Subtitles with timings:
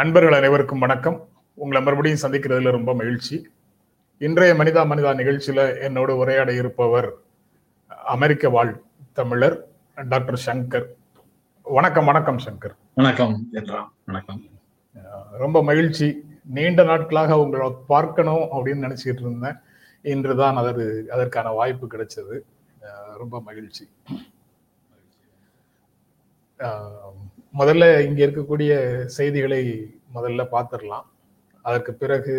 [0.00, 1.28] நண்பர்கள் அனைவருக்கும் வணக்கம்.
[1.54, 3.50] உங்களை மறுபடியும் சந்திக்கிறதுல ரொம்ப மகிழ்ச்சி.
[4.18, 7.12] இன்றைய மனிதா மனிதா நிகழ்ச்சியில என்னோடு உரையாட இருப்பவர்
[7.88, 8.80] அமெரிக்க வாழ்
[9.12, 10.86] தமிழர் டாக்டர் சங்கர்.
[11.62, 12.74] வணக்கம் வணக்கம் சங்கர்.
[12.94, 13.46] வணக்கம்
[14.04, 14.42] வணக்கம்.
[15.38, 16.24] ரொம்ப மகிழ்ச்சி.
[16.44, 19.56] நீண்ட நாட்களாக உங்களை பார்க்கணும் அப்படின்னு நினைச்சிட்டு இருந்தேன்.
[20.02, 22.40] இன்றுதான் அதற்கு அதற்கான வாய்ப்பு கிடைச்சது.
[23.18, 23.88] ரொம்ப மகிழ்ச்சி.
[27.58, 28.72] முதல்ல இங்க இருக்கக்கூடிய
[29.16, 29.62] செய்திகளை
[30.16, 31.06] முதல்ல பார்த்துடலாம்.
[31.64, 32.34] அதற்கு பிறகு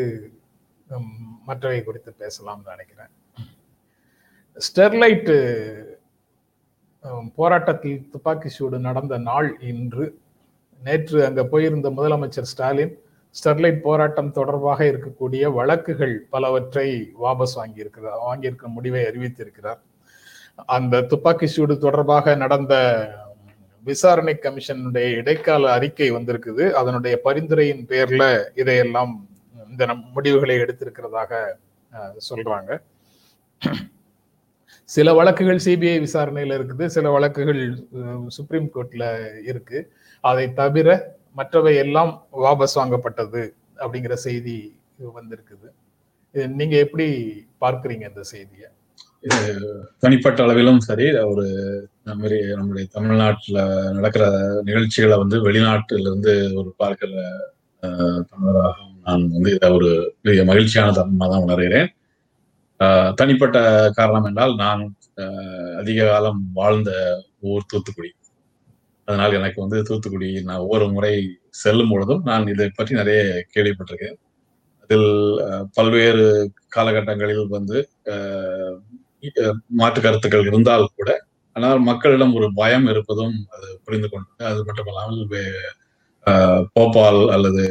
[1.48, 3.12] மற்றவை குறித்து பேசலாம்னு நினைக்கிறேன்.
[4.58, 5.32] ஸ்டெர்லைட்
[7.40, 10.06] போராட்டத்தில் துப்பாக்கி சூடு நடந்த நாள் இன்று
[10.82, 12.94] நேற்று அங்க போயிருந்த முதலமைச்சர் ஸ்டாலின்
[13.36, 16.88] ஸ்டெர்லைட் போராட்டம் தொடர்பாக இருக்கக்கூடிய வழக்குகள் பலவற்றை
[17.24, 19.82] வாபஸ் வாங்கியிருக்கிறார் வாங்கியிருக்க முடிவை அறிவித்திருக்கிறார்.
[20.76, 22.74] அந்த துப்பாக்கி சூடு தொடர்பாக நடந்த
[23.90, 26.66] விசாரணை கமிஷனுடைய இடைக்கால அறிக்கை வந்திருக்குது.
[26.80, 28.24] அதனுடைய பரிந்துரையின் பேர்ல
[28.62, 29.14] இதையெல்லாம்
[29.70, 31.42] இந்த நம் முடிவுகளை எடுத்திருக்கிறதாக
[32.30, 32.72] சொல்றாங்க.
[34.90, 36.86] சில வழக்குகள் சிபிஐ விசாரணையில இருக்குது.
[36.96, 37.62] சில வழக்குகள்
[38.38, 39.06] சுப்ரீம் கோர்ட்ல
[39.52, 39.80] இருக்கு.
[40.24, 40.90] அதை தவிர
[41.40, 42.12] மற்றவை எல்லாம்
[42.44, 43.44] வாபஸ் வாங்கப்பட்டது
[43.84, 44.58] அப்படிங்கிற செய்தி
[45.18, 45.68] வந்திருக்குது.
[46.60, 47.08] நீங்க எப்படி
[47.62, 48.70] பார்க்குறீங்க இந்த செய்தியை?
[50.00, 51.46] தனிப்பட்ட அளவிலும் சரி ஒரு
[52.04, 53.60] நம்முடைய தமிழ்நாட்டில்
[53.92, 54.26] நடக்கிற
[54.62, 57.12] நிகழ்ச்சிகளை வந்து வெளிநாட்டிலிருந்து ஒரு பார்க்கிற
[58.32, 59.90] தமிழராக நான் வந்து இதை ஒரு
[60.22, 61.90] பெரிய மகிழ்ச்சியான தருணமாக தான் உணர்கிறேன்
[63.16, 63.58] தனிப்பட்ட
[63.94, 64.82] காரணம் என்றால் நான்
[65.78, 66.92] அதிக காலம் வாழ்ந்த
[67.40, 68.12] ஊர் தூத்துக்குடி.
[69.08, 71.14] அதனால் எனக்கு வந்து தூத்துக்குடி நான் ஒவ்வொரு முறை
[71.50, 73.22] செல்லும் பொழுதும் நான் இதை பற்றி நிறைய
[73.56, 74.18] கேள்விப்பட்டிருக்கேன்
[74.82, 75.10] அதில்
[75.74, 76.26] பல்வேறு
[76.76, 77.78] காலகட்டங்களில் வந்து
[79.80, 81.12] மாற்று கருத்துக்கள் இருந்தால் கூட
[81.56, 85.24] ஆனால் மக்களிடம் ஒரு பயம் இருப்பதும் அது புரிந்து கொண்டு அது மட்டுமல்லாமல்
[86.76, 87.64] போபால் அல்லது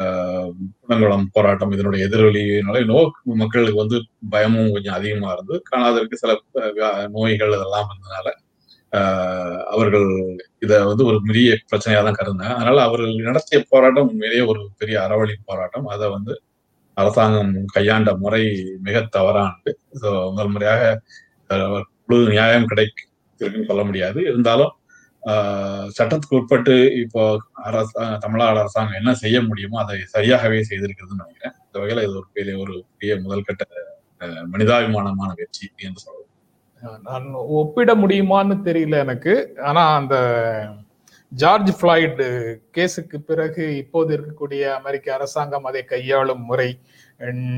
[0.00, 3.00] அஹ், குணங்குளம் போராட்டம் இதனுடைய எதிரொலியினால நோ
[3.40, 3.98] மக்களுக்கு வந்து
[4.30, 6.32] பயமும் கொஞ்சம் அதிகமா இருந்து காணாதற்கு சில
[7.16, 8.28] நோய்கள் அதெல்லாம் இருந்ததுனால
[9.72, 10.06] அவர்கள்
[10.64, 15.34] இத வந்து ஒரு பெரிய பிரச்சனையா தான் கருந்தாங்க அதனால அவர்கள் நடத்திய போராட்டம் உண்மையிலேயே ஒரு பெரிய அறவழி
[15.50, 15.86] போராட்டம்.
[15.94, 16.32] அதை வந்து
[17.00, 18.42] அரசாங்கம் கையாண்ட முறை
[18.86, 19.72] மிக தவறானது.
[20.02, 20.82] ஸோ முதல் முறையாக
[22.08, 24.20] முழு நியாயம் கிடைக்குன்னு சொல்ல முடியாது.
[24.30, 24.74] இருந்தாலும்
[25.96, 27.22] சட்டத்துக்கு உட்பட்டு இப்போ
[27.68, 27.92] அரசு
[28.24, 31.54] தமிழ்நாடு அரசாங்கம் என்ன செய்ய முடியுமோ அதை சரியாகவே செய்திருக்கிறதுன்னு நினைக்கிறேன்.
[31.66, 33.64] இந்த வகையில் இது ஒரு பெரிய ஒரு பெரிய முதல்கட்ட
[34.52, 36.26] மனிதாபிமானமான வெற்றி என்று சொல்லலாம்.
[37.08, 37.26] நான்
[37.60, 39.34] ஒப்பிட முடியுமான்னு தெரியல எனக்கு.
[39.68, 40.14] ஆனா அந்த
[41.32, 42.26] ஜார்ஜ் ஃபிளாய்டு
[42.76, 46.70] கேஸுக்கு பிறகு இப்போது இருக்கக்கூடிய அமெரிக்க அரசாங்கம் அதை கையாளும் முறை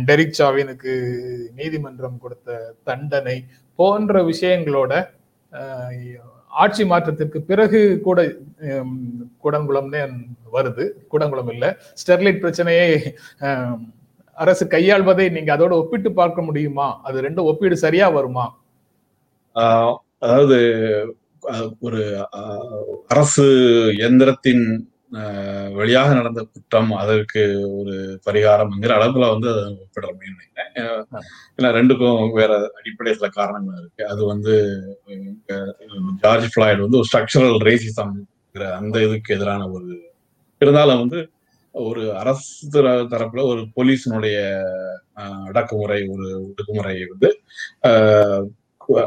[0.09, 0.93] டெரிக் சாவினுக்கு
[1.59, 3.37] நீதிமன்றம் கொடுத்த தண்டனை
[3.79, 4.93] போன்ற விஷயங்களோட
[6.63, 8.19] ஆட்சி மாற்றத்திற்கு பிறகு கூட
[9.45, 10.03] கூடங்குளம்னே
[10.57, 10.85] வருது.
[11.13, 11.71] கூடங்குளம் இல்லை.
[12.01, 12.89] ஸ்டெர்லைட் பிரச்சனையை
[14.37, 16.89] அரசு கையாள்வதை நீங்க அதோட ஒப்பிட்டு பார்க்க முடியுமா?
[17.09, 18.47] அது ரெண்டும் ஒப்பீடு சரியா வருமா?
[20.25, 20.59] அதாவது
[21.81, 22.01] ஒரு
[23.07, 23.45] அரசு
[24.03, 24.65] எந்திரத்தின்
[25.13, 27.41] ஆஹ் வழியாக நடந்த குற்றம் அதற்கு
[27.77, 27.95] ஒரு
[28.27, 30.07] பரிகாரம்ங்கிற அளவுல வந்து அதை ஒப்பிட
[31.59, 34.07] ஏன்னா ரெண்டுக்கும் வேற அடிப்படை சில காரணங்கள் இருக்கு.
[34.07, 34.55] அது வந்து
[36.21, 38.15] ஜார்ஜ் ஃபிளாய்டு வந்து ஒரு ஸ்ட்ரக்சரல் ரேசிசம்
[38.77, 39.91] அந்த இதுக்கு எதிரான ஒரு
[40.61, 41.21] இருந்தாலும் வந்து
[41.75, 44.39] ஒரு அரசு தர- தரப்புல ஒரு போலீஸினுடைய
[45.49, 47.31] அடக்குமுறை ஒரு ஒடுக்குமுறை வந்து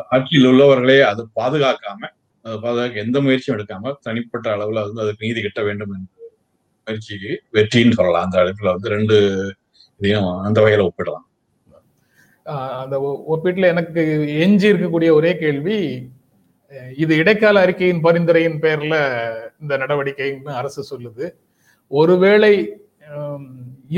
[0.10, 2.12] ஆட்சியில் உள்ளவர்களே அது பாதுகாக்காம
[2.46, 6.12] அதை பாதுகாக்க எந்த முயற்சியும் எடுக்காம தனிப்பட்ட அளவுல வந்து அதுக்கு நீதி கிட்ட வேண்டும் என்ற
[6.88, 8.26] முயற்சிக்கு வெற்றின்னு சொல்லலாம்.
[8.28, 9.16] அந்த இடத்துல வந்து ரெண்டு
[10.02, 11.26] இதையும் அந்த வகையில ஒப்பிடலாம்.
[12.82, 12.96] அந்த
[13.34, 14.02] ஒப்பீட்டுல எனக்கு
[14.44, 15.78] எஞ்சி இருக்கக்கூடிய ஒரே கேள்வி
[17.04, 18.96] இது இடைக்கால அறிக்கையின் பரிந்துரையின் பேர்ல
[19.62, 21.26] இந்த நடவடிக்கைன்னு அரசு சொல்லுது.
[21.92, 22.54] ஒருவேளை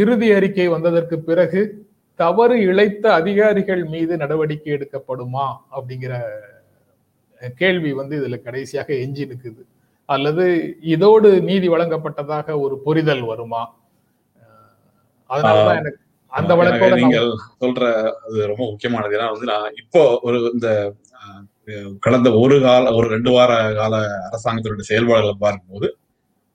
[0.01, 1.61] இறுதி அறிக்கை வந்ததற்கு பிறகு
[2.19, 6.13] தவறு இழைத்த அதிகாரிகள் மீது நடவடிக்கை எடுக்கப்படுமா அப்படிங்கிற
[7.59, 9.61] கேள்வி வந்து இதுல கடைசியாக எஞ்சி நிக்குது.
[10.09, 10.43] அல்லது
[10.91, 13.61] இதோடு நீதி வழங்கப்பட்டதாக ஒரு புரிதல் வருமா?
[15.29, 16.01] அதனாலதான் எனக்கு
[16.33, 17.29] அந்த வழக்கோட நீங்கள்
[17.61, 17.83] சொல்ற
[18.25, 19.15] அது ரொம்ப முக்கியமானது.
[19.17, 20.69] ஏன்னா வந்து நான் இப்போ ஒரு இந்த
[22.01, 23.95] கடந்த ஒரு கால ஒரு ரெண்டு வார கால
[24.27, 25.87] அரசாங்கத்தினுடைய செயல்பாடுகளை பார்க்கும்போது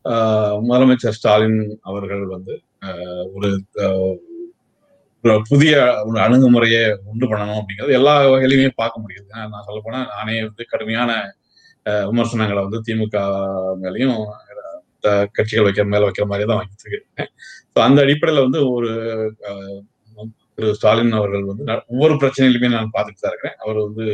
[0.04, 2.54] ஆஹ், முதலமைச்சர் ஸ்டாலின் அவர்கள் வந்து
[3.34, 3.48] ஒரு
[5.50, 5.74] புதிய
[6.08, 9.26] ஒரு அணுகுமுறையை உண்டு பண்ணணும் அப்படிங்கிறது எல்லா வகையிலுமே பார்க்க முடியுது.
[9.32, 11.10] ஏன்னா நான் சொல்ல போனா நானே வந்து கடுமையான
[12.08, 13.20] விமர்சனங்களை வந்து திமுக
[13.84, 14.18] மேலையும்
[15.36, 17.30] கட்சிகள் வைக்கிற மேல வைக்கிற மாதிரி தான் வாங்கிட்டு இருக்கேன்.
[17.72, 18.90] ஸோ அந்த அடிப்படையில வந்து ஒரு
[20.56, 23.56] திரு ஸ்டாலின் அவர்கள் வந்து ஒவ்வொரு பிரச்சனையிலுமே நான் பார்த்துட்டு தான் இருக்கிறேன்.
[23.64, 24.04] அவர் வந்து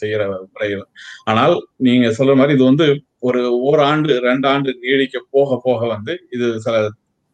[0.00, 0.22] செய்யற
[0.54, 0.84] முறைகள்
[1.30, 1.54] ஆனால்
[1.86, 2.86] நீங்க சொல்ற மாதிரி இது வந்து
[3.28, 6.76] ஒரு ஓராண்டு ரெண்டு ஆண்டு நீடிக்க போக போக வந்து இது சில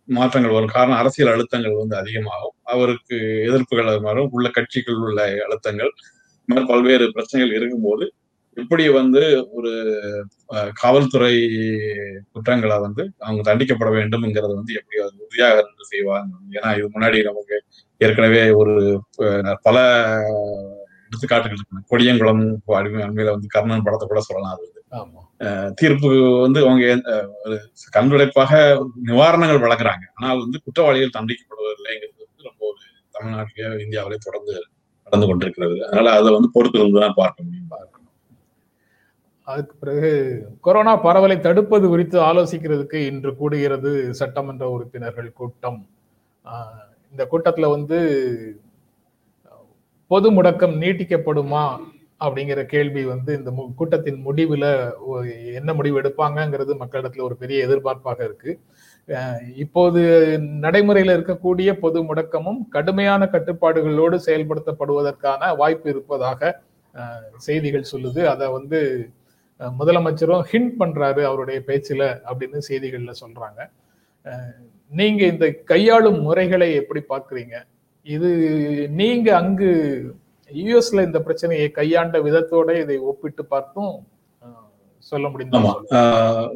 [0.09, 0.75] மாற்றங்கள் வரும்.
[0.77, 2.55] காரணம் அரசியல் அழுத்தங்கள் வந்து அதிகமாகும்.
[2.75, 3.17] அவருக்கு
[3.49, 5.93] எதிர்ப்புகள் மாறும் உள்ள கட்சிகள் உள்ள அழுத்தங்கள்.
[6.49, 8.07] மாதிரி பல்வேறு பிரச்சனைகள் இருக்கும்போது
[8.57, 9.21] எப்படி வந்து
[9.57, 9.73] ஒரு
[10.83, 11.35] காவல்துறை
[12.33, 17.57] குற்றங்களை வந்து அவங்க தண்டிக்கப்பட வேண்டும்ங்கிறது வந்து எப்படி உறுதியாக இருந்து செய்வாங்க ஏன்னா இது முன்னாடி நமக்கு
[18.01, 18.75] ஏற்கனவே ஒரு
[19.67, 19.77] பல
[21.07, 21.85] எடுத்துக்காட்டுகள் இருக்கு.
[21.93, 22.43] கொடியங்குளம்
[22.79, 24.55] அடிமை அண்மையில வந்து கர்ணன் படத்தை கூட சொல்லலாம்.
[24.57, 24.67] அது
[25.81, 26.09] தீர்ப்பு
[26.45, 26.87] வந்து அவங்க
[27.97, 28.53] கண்துடைப்பாக
[29.09, 30.05] நிவாரணங்கள் வழங்குறாங்க.
[30.19, 32.83] ஆனால் வந்து குற்றவாளிகள் தண்டிக்கப்படுவதில்லைங்கிறது வந்து ரொம்ப ஒரு
[33.17, 34.55] தமிழ்நாட்டிலேயே இந்தியாவிலே தொடர்ந்து
[35.07, 35.77] நடந்து கொண்டிருக்கிறது.
[35.87, 37.95] அதனால அதை வந்து பொறுத்து இருந்து தான் பார்க்க முடியும் பார்க்கணும்.
[39.47, 40.11] அதுக்கு பிறகு
[40.67, 45.79] கொரோனா பரவலை தடுப்பது குறித்து ஆலோசிக்கிறதுக்கு இன்று கூடுகிறது சட்டமன்ற உறுப்பினர்கள் கூட்டம்.
[47.13, 47.99] இந்த கூட்டத்துல வந்து
[50.11, 51.63] பொது முடக்கம் நீட்டிக்கப்படுமா
[52.21, 54.67] அப்படிங்கிற கேள்வி வந்து இந்த கூட்டத்தின் முடிவுல
[55.61, 58.53] என்ன முடிவு எடுப்பாங்கங்கிறது மக்களிடத்துல ஒரு பெரிய எதிர்பார்ப்பாக இருக்கு.
[59.65, 60.01] இப்போது
[60.65, 66.51] நடைமுறையில் இருக்கக்கூடிய பொது முடக்கமும் கடுமையான கட்டுப்பாடுகளோடு செயல்படுத்தப்படுவதற்கான வாய்ப்பு இருப்பதாக
[67.47, 68.21] செய்திகள் சொல்லுது.
[68.33, 68.81] அதை வந்து
[69.61, 73.61] முதலமைச்சரும் ஹிண்ட் பண்றாரு அவருடைய பேச்சுல அப்படின்னு செய்திகள்ல சொல்றாங்க.
[74.93, 77.57] நீங்க இந்த கையாளும் முறைகளை எப்படி பார்க்குறீங்க?
[78.07, 78.31] இது
[79.01, 79.71] நீங்க அங்கு
[80.51, 83.93] யுஎஸ்ல இந்த பிரச்சனையை கையாண்ட விதத்தோட இதை ஒப்பிட்டு பார்த்தும்
[85.07, 85.67] சொல்ல முடியும்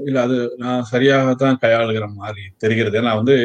[0.05, 2.99] இல்ல அது நான் சரியாக தான் கையாளுகிற மாதிரி தெரிகிறது.
[3.01, 3.37] ஏன்னா வந்து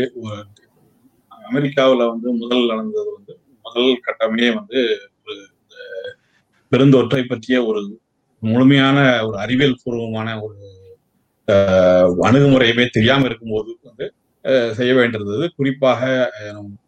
[1.31, 3.33] அமெரிக்காவில் வந்து முதல் நடந்தது வந்து
[3.65, 4.79] முதல் கட்டமே வந்து
[5.21, 5.35] ஒரு
[6.71, 7.81] பெருந்தொற்றை பற்றிய ஒரு
[8.43, 10.57] முழுமையான ஒரு அறிவியல் பூர்வமான ஒரு
[12.23, 14.07] அணுகுமுறையுமே தெரியாம இருக்கும்போது வந்து
[14.77, 15.45] செய்ய வேண்டியிருந்தது.
[15.57, 16.01] குறிப்பாக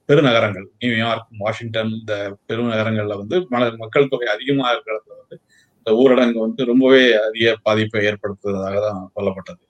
[0.09, 2.13] பெருநகரங்கள் நியூயார்க் வாஷிங்டன் இந்த
[2.49, 3.37] பெருநகரங்கள்ல வந்து
[3.83, 5.35] மக்கள் தொகை அதிகமாக இருக்கிறத வந்து
[5.79, 9.61] இந்த ஊரடங்கு வந்து ரொம்பவே அதிக பாதிப்பை ஏற்படுத்துவதாக தான் சொல்லப்பட்டது.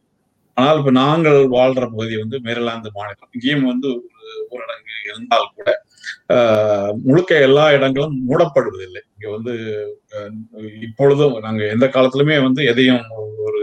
[0.57, 3.31] ஆனால் இப்போ நாங்கள் வாழ்ற பகுதி வந்து மேரிலாந்து மாநிலம்.
[3.35, 3.89] இங்கேயும் வந்து
[4.53, 5.69] ஊரடங்கு இருந்தால் கூட
[7.07, 9.01] முழுக்க எல்லா இடங்களும் மூடப்படுவதில்லை.
[9.15, 9.53] இங்க வந்து
[10.87, 13.05] இப்பொழுதும் நாங்க எந்த காலத்திலுமே வந்து எதையும்
[13.47, 13.61] ஒரு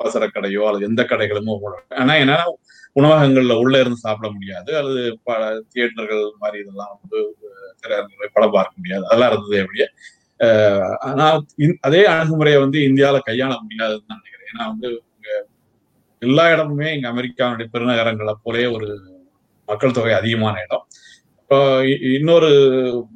[0.00, 1.54] அவசர கடையோ அல்லது எந்த கடைகளுமோ
[2.00, 2.46] ஆனா என்னன்னா
[2.96, 4.70] உணவகங்கள்ல உள்ள இருந்து சாப்பிட முடியாது.
[4.80, 5.02] அல்லது
[5.72, 7.18] தியேட்டர்கள் மாதிரி இதெல்லாம் வந்து
[8.34, 9.04] படம் பார்க்க முடியாது.
[9.08, 9.88] அதெல்லாம் இருந்தது எப்படியே
[11.08, 11.26] ஆனா
[11.86, 14.50] அதே அணுகுமுறையை வந்து இந்தியாவில கையாள முடியாதுன்னு நான் நினைக்கிறேன்.
[14.52, 14.88] ஏன்னா வந்து
[16.22, 18.88] எல்லா இடமுமே இங்க அமெரிக்காவுடைய பெருநகரங்களை போலே ஒரு
[19.68, 20.84] மக்கள் தொகை அதிகமான இடம்.
[21.40, 21.58] இப்போ
[22.18, 22.50] இன்னொரு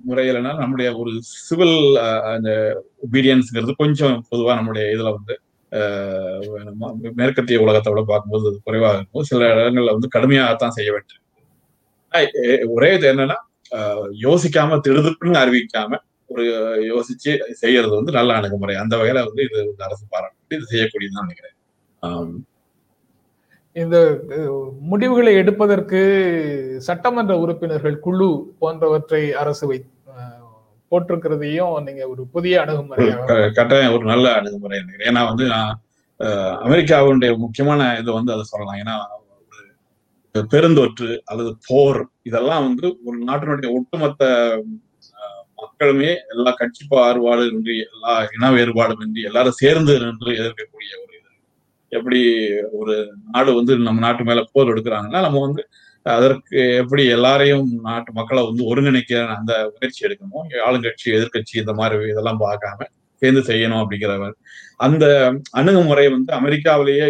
[0.09, 1.13] முறையிலனா நம்முடைய ஒரு
[1.47, 1.79] சிவில்
[2.35, 2.51] அந்த
[3.07, 5.35] ஒபீடியன்ஸ்ங்கிறது கொஞ்சம் பொதுவாக நம்முடைய இதுல வந்து
[7.21, 9.27] மேற்கத்திய உலகத்தோட பார்க்கும்போது அது குறைவாக இருக்கும்.
[9.31, 11.25] சில இடங்கள்ல வந்து கடுமையாகத்தான் செய்ய வேண்டியிருக்கு.
[12.77, 13.39] ஒரே இது என்னன்னா
[14.27, 15.99] யோசிக்காம திடுதுப்புன்னு அறிவிக்காம
[16.33, 16.45] ஒரு
[16.91, 17.33] யோசிச்சு
[17.63, 18.75] செய்யறது வந்து நல்ல அணுகுமுறை.
[18.83, 21.57] அந்த வகையில வந்து இது அரசு பாராட்டு இது செய்யக்கூடியதுதான் நினைக்கிறேன்.
[23.77, 23.97] இந்த
[24.91, 26.01] முடிவுகளை எடுப்பதற்கு
[26.87, 28.29] சட்டமன்ற உறுப்பினர்கள் குழு
[28.63, 29.79] போன்றவற்றை அரசு வை
[30.93, 33.07] போட்டிருக்கிறதையும் நீங்க ஒரு புதிய அணுகுமுறை
[33.59, 34.79] கட்டாயம் ஒரு நல்ல அணுகுமுறை
[35.09, 35.73] ஏன்னா வந்து நான்
[36.67, 38.81] அமெரிக்காவுடைய முக்கியமான இது வந்து அதை சொல்லலாம்.
[38.83, 38.97] ஏன்னா
[40.35, 44.25] பெருந்தொற்று அல்லது போர் இதெல்லாம் வந்து ஒரு நாட்டினுடைய ஒட்டுமொத்த
[45.61, 51.31] மக்களுமே எல்லா கட்சி பாறுபாடு இன்றி எல்லா இன வேறுபாடும் இன்றி எல்லாரும் சேர்ந்து நின்று எதிர்க்கக்கூடிய ஒரு இது.
[51.93, 52.21] எப்படி
[52.81, 52.95] ஒரு
[53.35, 55.63] நாடு வந்து நம்ம நாட்டு மேல போர் எடுக்கிறாங்கன்னா நம்ம வந்து
[56.15, 62.43] அதற்கு எப்படி எல்லாரையும் நாட்டு மக்களை வந்து ஒருங்கிணைக்கிற அந்த முயற்சி எடுக்கணும் ஆளுங்கட்சி எதிர்கட்சி இந்த மாதிரி இதெல்லாம்
[62.45, 62.89] பார்க்காம
[63.23, 64.37] சேர்ந்து செய்யணும் அப்படிங்கிறவர்.
[64.77, 65.05] அந்த
[65.51, 67.09] அணுகுமுறை வந்து அமெரிக்காவிலேயே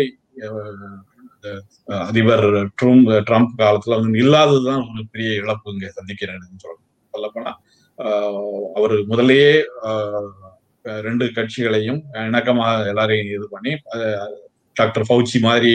[2.07, 2.47] அதிபர்
[2.79, 6.85] ட்ரூம் ட்ரம்ப் காலத்துல வந்து இல்லாததுதான் ஒரு பெரிய இழப்பு இங்க சந்திக்கிறேன்னு சொல்லணும்
[7.15, 7.53] சொல்லப்போனா
[8.75, 9.53] அவர் முதலேயே
[11.03, 13.73] ரெண்டு கட்சிகளையும் இணக்கமாக எல்லாரையும் இது பண்ணி
[14.77, 15.73] டாக்டர் ஃபவுச்சி மாதிரி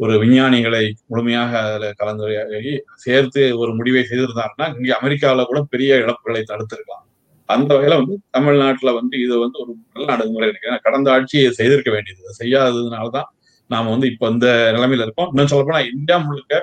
[0.00, 2.72] ஒரு விஞ்ஞானிகளை முழுமையாக அதில் கலந்துரையாடி
[3.04, 7.04] சேர்த்து ஒரு முடிவை செய்திருந்தாங்கன்னா இங்கே அமெரிக்காவில் கூட பெரிய இழப்புகளை தடுத்திருக்கலாம்.
[7.48, 12.34] அந்த வகையில வந்து தமிழ்நாட்டில் வந்து இது வந்து ஒரு நல்ல அணுகுமுறை இருக்கு கடந்த ஆட்சியை செய்திருக்க வேண்டியது.
[12.40, 13.28] செய்யாததுனால தான்
[13.70, 15.30] நாம் வந்து இப்போ இந்த நிலைமையில இருக்கோம்.
[15.32, 16.60] இன்னும் சொல்லப்போனால் இந்தியா முழுக்க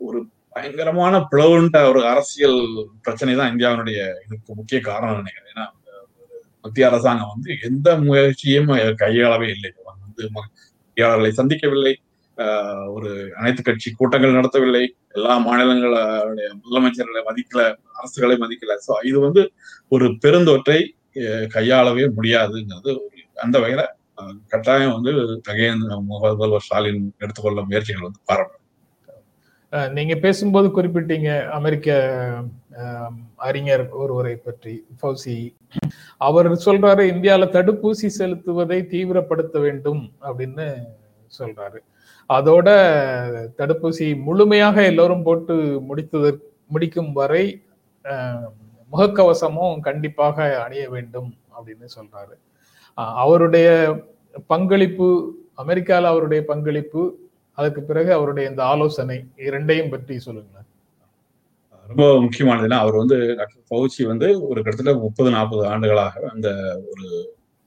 [0.00, 0.18] ஒரு
[0.56, 2.60] பயங்கரமான பிளவுண்ட ஒரு அரசியல்
[3.06, 5.50] பிரச்சனை தான் இந்தியாவினுடைய இதுக்கு முக்கிய காரணம் நினைக்கிறேன்.
[5.54, 5.66] ஏன்னா
[6.64, 8.70] மத்திய அரசாங்கம் வந்து எந்த முயற்சியும்
[9.02, 9.70] கையாளவே இல்லை.
[9.90, 11.94] வந்து பொறியாளர்களை சந்திக்கவில்லை.
[12.92, 14.82] ஒரு அனைத்து கட்சி கூட்டங்கள் நடத்தவில்லை.
[15.12, 17.62] எல்லா மாநிலங்களுடைய முதலமைச்சர்களை மதிக்கல
[17.96, 18.74] அரசுகளை மதிக்கல.
[18.86, 19.42] ஸோ இது வந்து
[19.92, 20.78] ஒரு பெருந்தொற்றை
[21.52, 23.84] கையாளவே முடியாதுங்கிறது ஒரு அந்த வகையில
[24.48, 25.12] கட்டாயம் வந்து
[25.46, 28.54] தகையன் முதல்வர் ஸ்டாலின் எடுத்துக்கொள்ள முயற்சிகள் வந்து பாராட்டு
[29.72, 31.88] அஹ், நீங்க பேசும்போது குறிப்பிட்டீங்க அமெரிக்க
[33.44, 35.34] அறிஞர் ஒருவரை பற்றி ஃபௌசி.
[36.20, 40.66] அவர் சொல்றாரு இந்தியால தடுப்பூசி செலுத்துவதை தீவிரப்படுத்த வேண்டும் அப்படின்னு
[41.32, 41.78] சொல்றாரு.
[42.30, 42.68] அதோட
[43.58, 45.54] தடுப்பூசி முழுமையாக எல்லோரும் போட்டு
[45.88, 47.44] முடித்ததற்கு முடிக்கும் வரை
[48.04, 48.46] அஹ்,
[48.92, 52.34] முகக்கவசமும் கண்டிப்பாக அணிய வேண்டும் அப்படின்னு சொல்றாரு.
[53.18, 53.68] அவருடைய
[54.48, 55.08] பங்களிப்பு
[55.58, 57.02] அமெரிக்கால அவருடைய பங்களிப்பு
[57.58, 60.68] அதுக்கு பிறகு அவருடைய இந்த ஆலோசனை இரண்டையும் பற்றி சொல்லுங்களேன்.
[61.88, 66.48] ரொம்ப முக்கியமானதுன்னா அவர் வந்து டாக்டர் பவுச்சி வந்து ஒரு கிட்டத்தட்ட முப்பது நாற்பது ஆண்டுகளாக அந்த
[66.90, 67.06] ஒரு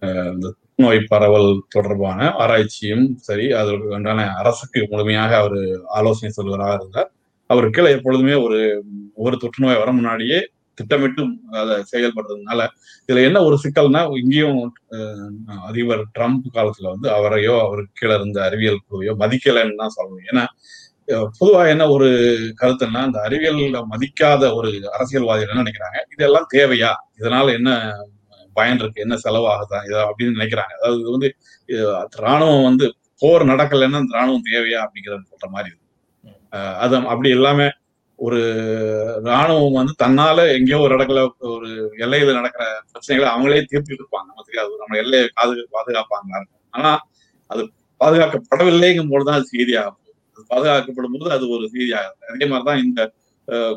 [0.01, 0.33] அஹ்,
[0.83, 5.57] நோய் பரவல் தொடர்பான ஆராய்ச்சியும் சரி அதற்கு உண்டான அரசுக்கு முழுமையாக அவர்
[5.97, 7.09] ஆலோசனை சொல்வராக இருந்தார்.
[7.49, 8.59] அவர் கீழே எப்பொழுதுமே ஒரு
[9.25, 10.39] ஒரு தொற்றுநோய் வர முன்னாடியே
[10.77, 11.23] திட்டமிட்டு
[11.61, 12.59] அதை செயல்படுறதுனால
[13.09, 14.59] இதுல என்ன ஒரு சிக்கல்னா இங்கேயும்
[15.69, 20.27] அதிபர் ட்ரம்ப் காலத்துல வந்து அவரையோ அவருக்கு கீழே இருந்த அறிவியல் குழுவையோ மதிக்கலைன்னு தான் சொல்லணும்.
[20.31, 20.45] ஏன்னா
[21.39, 22.07] பொதுவா என்ன ஒரு
[22.61, 23.61] கருத்துன்னா அந்த அறிவியல்
[23.93, 25.99] மதிக்காத ஒரு அரசியல்வாதிகள் என்ன நினைக்கிறாங்க?
[26.15, 26.91] இதெல்லாம் தேவையா?
[27.19, 27.69] இதனால என்ன
[28.57, 30.73] பயன் இருக்கு என்ன செலவாகுதா இதை அப்படின்னு நினைக்கிறாங்க.
[30.79, 31.29] அதாவது இது வந்து
[32.25, 32.87] ராணுவம் வந்து
[33.21, 35.85] போர் நடக்கலைன்னா அந்த ராணுவம் தேவையா அப்படிங்கிறத சொல்ற மாதிரி இருக்கு.
[36.83, 37.67] அது அப்படி எல்லாமே
[38.19, 38.39] ஒரு
[39.27, 41.19] ராணுவம் வந்து தன்னால எங்கேயோ ஒரு இடத்துல
[41.55, 41.69] ஒரு
[42.05, 44.27] எல்லையில நடக்கிற பிரச்சனைகளை அவங்களே தீர்த்துட்டு இருப்பாங்க.
[44.31, 46.41] நமக்கு அது நம்ம எல்லையை பாதுகா பாதுகாப்பாங்க
[46.77, 46.91] ஆனா
[47.49, 47.61] அது
[48.01, 49.97] பாதுகாக்கப்படவில்லைங்கும் போதுதான் அது செய்தியாகும்.
[50.35, 52.19] அது பாதுகாக்கப்படும் போது அது ஒரு செய்தியாகும்.
[52.33, 53.01] அதே மாதிரிதான் இந்த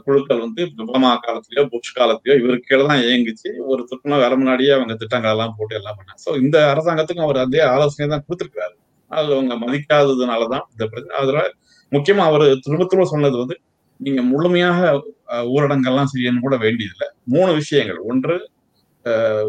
[0.05, 3.51] குழுக்கள் வந்து ஒபாமா காலத்திலயோ புஷ் காலத்திலயோ இவருக்கு கீழே தான் இயங்குச்சு.
[3.73, 6.21] ஒரு சுற்றுலா வர முன்னாடியே அவங்க திட்டங்கள் எல்லாம் போட்டு எல்லாம் பண்ணாங்க.
[6.27, 8.75] சோ இந்த அரசாங்கத்துக்கும் அவர் அதே ஆலோசனை தான் கொடுத்துருக்காரு
[9.11, 11.17] அது அவங்க மதிக்காததுனாலதான் இந்த பிரச்சனை.
[11.23, 11.41] அதுல
[11.93, 13.57] முக்கியமா அவர் திரும்ப திரும்ப சொன்னது வந்து
[14.01, 14.79] நீங்க முழுமையாக
[15.55, 17.09] ஊரடங்கெல்லாம் செய்யணும் கூட வேண்டியதில்லை.
[17.35, 18.01] மூணு விஷயங்கள்.
[18.11, 18.37] ஒன்று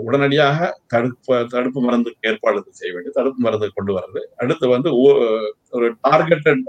[0.06, 0.60] உடனடியாக
[0.92, 3.18] தடுப்பு தடுப்பு மருந்துக்கு ஏற்பாடு செய்ய வேண்டியது.
[3.20, 4.22] தடுப்பு மருந்து கொண்டு வர்றது.
[4.42, 4.89] அடுத்து வந்து
[5.77, 6.63] ஒரு டார்கெட்டட்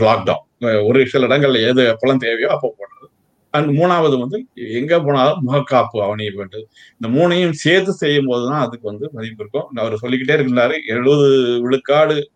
[0.00, 3.08] லாக்டவுன் ஒரு சில இடங்கள்ல எது எப்பெல்லாம் தேவையோ அப்போ போடுறது.
[3.50, 6.66] அண்ட் மூணாவது வந்து எங்க போனாலும் முகக்காப்பு அவனிய வேண்டும்
[7.00, 9.68] இந்த மூணையும் சேர்த்து செய்யும் போதுதான் அதுக்கு வந்து மதிப்பு இருக்கும்.
[9.74, 12.30] அவர் சொல்லிக்கிட்டே இருக்கிறாரு எழுபது விழுக்காடு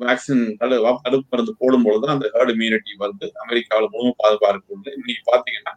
[0.00, 4.92] வேக்சின் தடு தடுப்பு மருந்து போடும்பொழுது தான் அந்த ஹேர்டு இம்யூனிட்டி வந்து அமெரிக்காவில் முழு பாதுகாப்பு உண்டு.
[4.96, 5.72] இன்னைக்கு பாத்தீங்கன்னா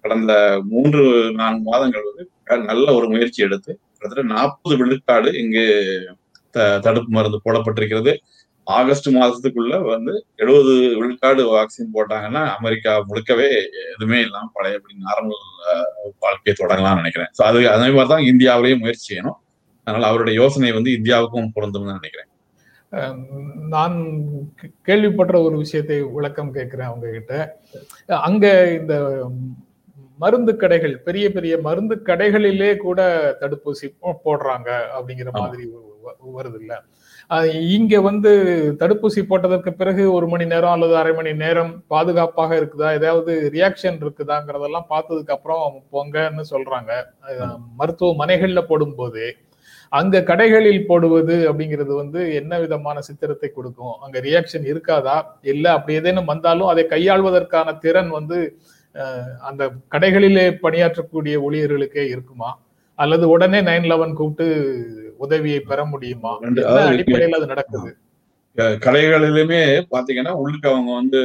[0.00, 2.30] கடந்த மூன்று நான்கு மாதங்கள் வந்து
[2.64, 5.64] நல்ல ஒரு முயற்சி எடுத்து கிட்டத்தட்ட நாற்பது விழுக்காடு இங்கு
[6.50, 8.16] த- தடுப்பு மருந்து போடப்பட்டிருக்கிறது.
[8.66, 10.12] ஆகஸ்ட் மாதத்துக்குள்ள வந்து
[10.42, 13.48] எழுபது விழுக்காடு வேக்சின் போட்டாங்கன்னா அமெரிக்கா முழுக்கவே
[13.92, 15.40] எதுவுமே இல்லாம பழையபடி நார்மல்
[16.24, 17.30] வாழ்க்கையை தொடங்கலாம்னு நினைக்கிறேன்.
[17.38, 19.38] ஸோ அது அதே மாதிரி தான் இந்தியாவிலேயும் முயற்சி செய்யணும்.
[19.86, 22.28] அதனால அவருடைய யோசனை வந்து இந்தியாவுக்கும் பொருந்தும்னு நினைக்கிறேன்.
[23.74, 23.96] நான்
[24.86, 27.34] கேள்விப்பட்ட ஒரு விஷயத்தை விளக்கம் கேட்கிறேன் அவங்க கிட்ட
[28.28, 28.46] அங்க
[28.78, 28.94] இந்த
[30.18, 33.00] மருந்து கடைகள் பெரிய பெரிய மருந்து கடைகளிலே கூட
[33.42, 33.86] தடுப்பூசி
[34.26, 35.30] போடுறாங்க அப்படிங்கிற.
[35.42, 35.64] மாதிரி
[36.38, 36.74] வருது இல்ல?
[37.74, 38.30] இங்க வந்து
[38.80, 42.88] தடுப்பூசி போட்டதற்கு பிறகு ஒரு மணி நேரம் அல்லது அரை மணி நேரம் பாதுகாப்பாக இருக்குதா?
[42.98, 46.92] ஏதாவது ரியாக்ஷன் இருக்குதாங்கிறதெல்லாம் பார்த்ததுக்கு அப்புறம் போங்கன்னு சொல்றாங்க.
[47.80, 49.24] மருத்துவமனைகள்ல போடும்போது
[49.92, 53.94] அங்க கடைகளில் போடுவது அப்படிங்கிறது வந்து என்ன விதமான சித்திரத்தை கொடுக்கும்?
[54.04, 55.16] அங்க ரியாக்ஷன் இருக்காதா?
[55.52, 58.38] இல்ல அப்படி ஏதேனும் வந்தாலும் அதை கையாள்வதற்கான திறன் வந்து
[59.50, 59.62] அந்த
[59.94, 62.50] கடைகளிலே பணியாற்றக்கூடிய ஊழியர்களுக்கே இருக்குமா?
[62.98, 64.46] அல்லது உடனே நைன் லெவன் கூப்பிட்டு
[65.24, 66.32] உதவியை பெற முடியுமா?
[66.90, 67.90] அடிப்படையில் அது நடக்குது?
[68.84, 69.60] கடைகளிலுமே
[69.92, 71.20] பாத்தீங்கன்னா உள்ளுக்கு அவங்க வந்து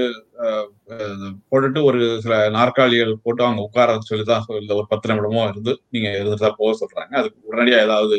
[1.50, 6.10] போட்டுட்டு ஒரு சில நாற்காலிகள் போட்டு அவங்க உட்கார சொல்லி தான் சொல்ல ஒரு பத்து நிமிடமோ இருந்து நீங்க
[6.20, 7.14] இருந்துட்டு போக சொல்றாங்க.
[7.22, 8.18] அதுக்கு உடனடியா ஏதாவது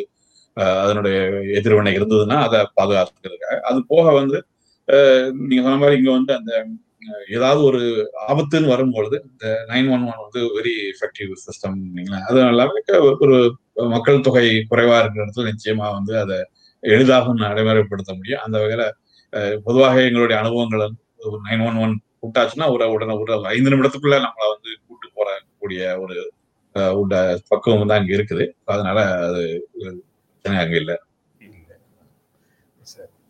[0.83, 1.17] அதனுடைய
[1.59, 3.57] எதிர்வினை இருந்ததுன்னா அதை பாதுகாத்துக்கிறதுக்காக.
[3.71, 4.39] அது போக வந்து
[5.49, 6.53] நீங்க சொன்ன மாதிரி இங்க வந்து அந்த
[7.29, 7.81] ஏதாவது ஒரு
[8.29, 11.77] ஆபத்துன்னு வரும்பொழுது இந்த நைன் ஒன் ஒன் வந்து வெரி எஃபெக்டிவ் சிஸ்டம்
[12.29, 12.83] அது இல்லாம
[13.21, 13.39] ஒரு
[13.91, 16.39] மக்கள் தொகை குறைவா இருக்கிற இடத்துல நிச்சயமா வந்து அதை
[16.83, 18.43] எளிதாக நடைமுறைப்படுத்த முடியும்.
[18.45, 18.85] அந்த வகையில
[19.67, 20.85] பொதுவாக எங்களுடைய அனுபவங்கள்
[21.27, 26.17] ஒரு நைன் ஒன் ஒன் கூட்டாச்சுன்னா ஒரு உடனே ஒரு ஐந்து நிமிடத்துக்குள்ள நம்மளை வந்து கூட்டு போறக்கூடிய ஒரு
[26.75, 26.97] அஹ்,
[27.51, 28.45] பக்குவம் தான் இங்க இருக்குது.
[28.67, 29.43] அதனால அது
[29.75, 30.97] பிரச்சனை அங்க இல்லை.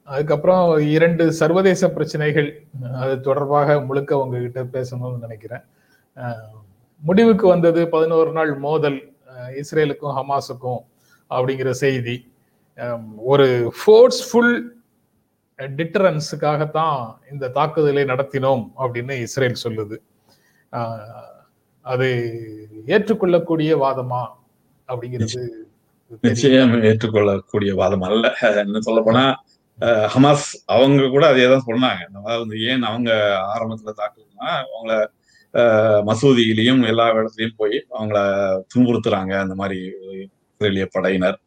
[0.08, 2.48] அதுக்கப்புறம் இரண்டு சர்வதேச பிரச்சனைகள்
[2.96, 5.64] அது தொடர்பாக முழுக்க உங்ககிட்ட பேசணும்னு நினைக்கிறேன்.
[7.02, 8.98] முடிவுக்கு வந்தது பதினோரு நாள் மோதல்
[9.32, 10.80] அஹ், இஸ்ரேலுக்கும் ஹமாஸுக்கும்
[11.30, 12.16] அப்படிங்கிற செய்தி.
[12.78, 13.46] அஹ், ஒரு
[13.78, 14.52] ஃபோர்ஸ்ஃபுல்
[15.58, 16.96] டிட்டரன்ஸுக்காகத்தான்
[17.32, 19.96] இந்த தாக்குதலை நடத்தினோம் அப்படின்னு இஸ்ரேல் சொல்லுது.
[21.84, 22.08] அது
[22.86, 24.22] ஏற்றுக்கொள்ளக்கூடிய வாதமா
[24.88, 25.42] அப்படிங்கிறது
[26.22, 28.26] நிச்சயம் ஏற்றுக்கொள்ளக்கூடிய வாதம் அல்ல.
[28.60, 29.24] என்ன சொல்ல போனா
[30.14, 33.10] ஹமாஸ் அவங்க கூட அதே தான் சொன்னாங்க அதாவது ஏன் அவங்க
[33.54, 34.94] ஆரம்பத்துல தாக்குதுன்னா அவங்கள
[36.08, 38.18] மசூதியிலையும் எல்லா இடத்துலையும் போய் அவங்கள
[38.72, 39.32] துன்புறுத்துறாங்க.
[39.44, 39.78] அந்த மாதிரி
[40.22, 41.38] இஸ்ரேலிய படையினர்.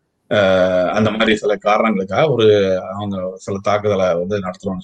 [0.98, 2.48] அந்த மாதிரி சில காரணங்களுக்காக ஒரு
[2.96, 4.82] அவங்க சில தாக்குதலை வந்து நடத்துறோம்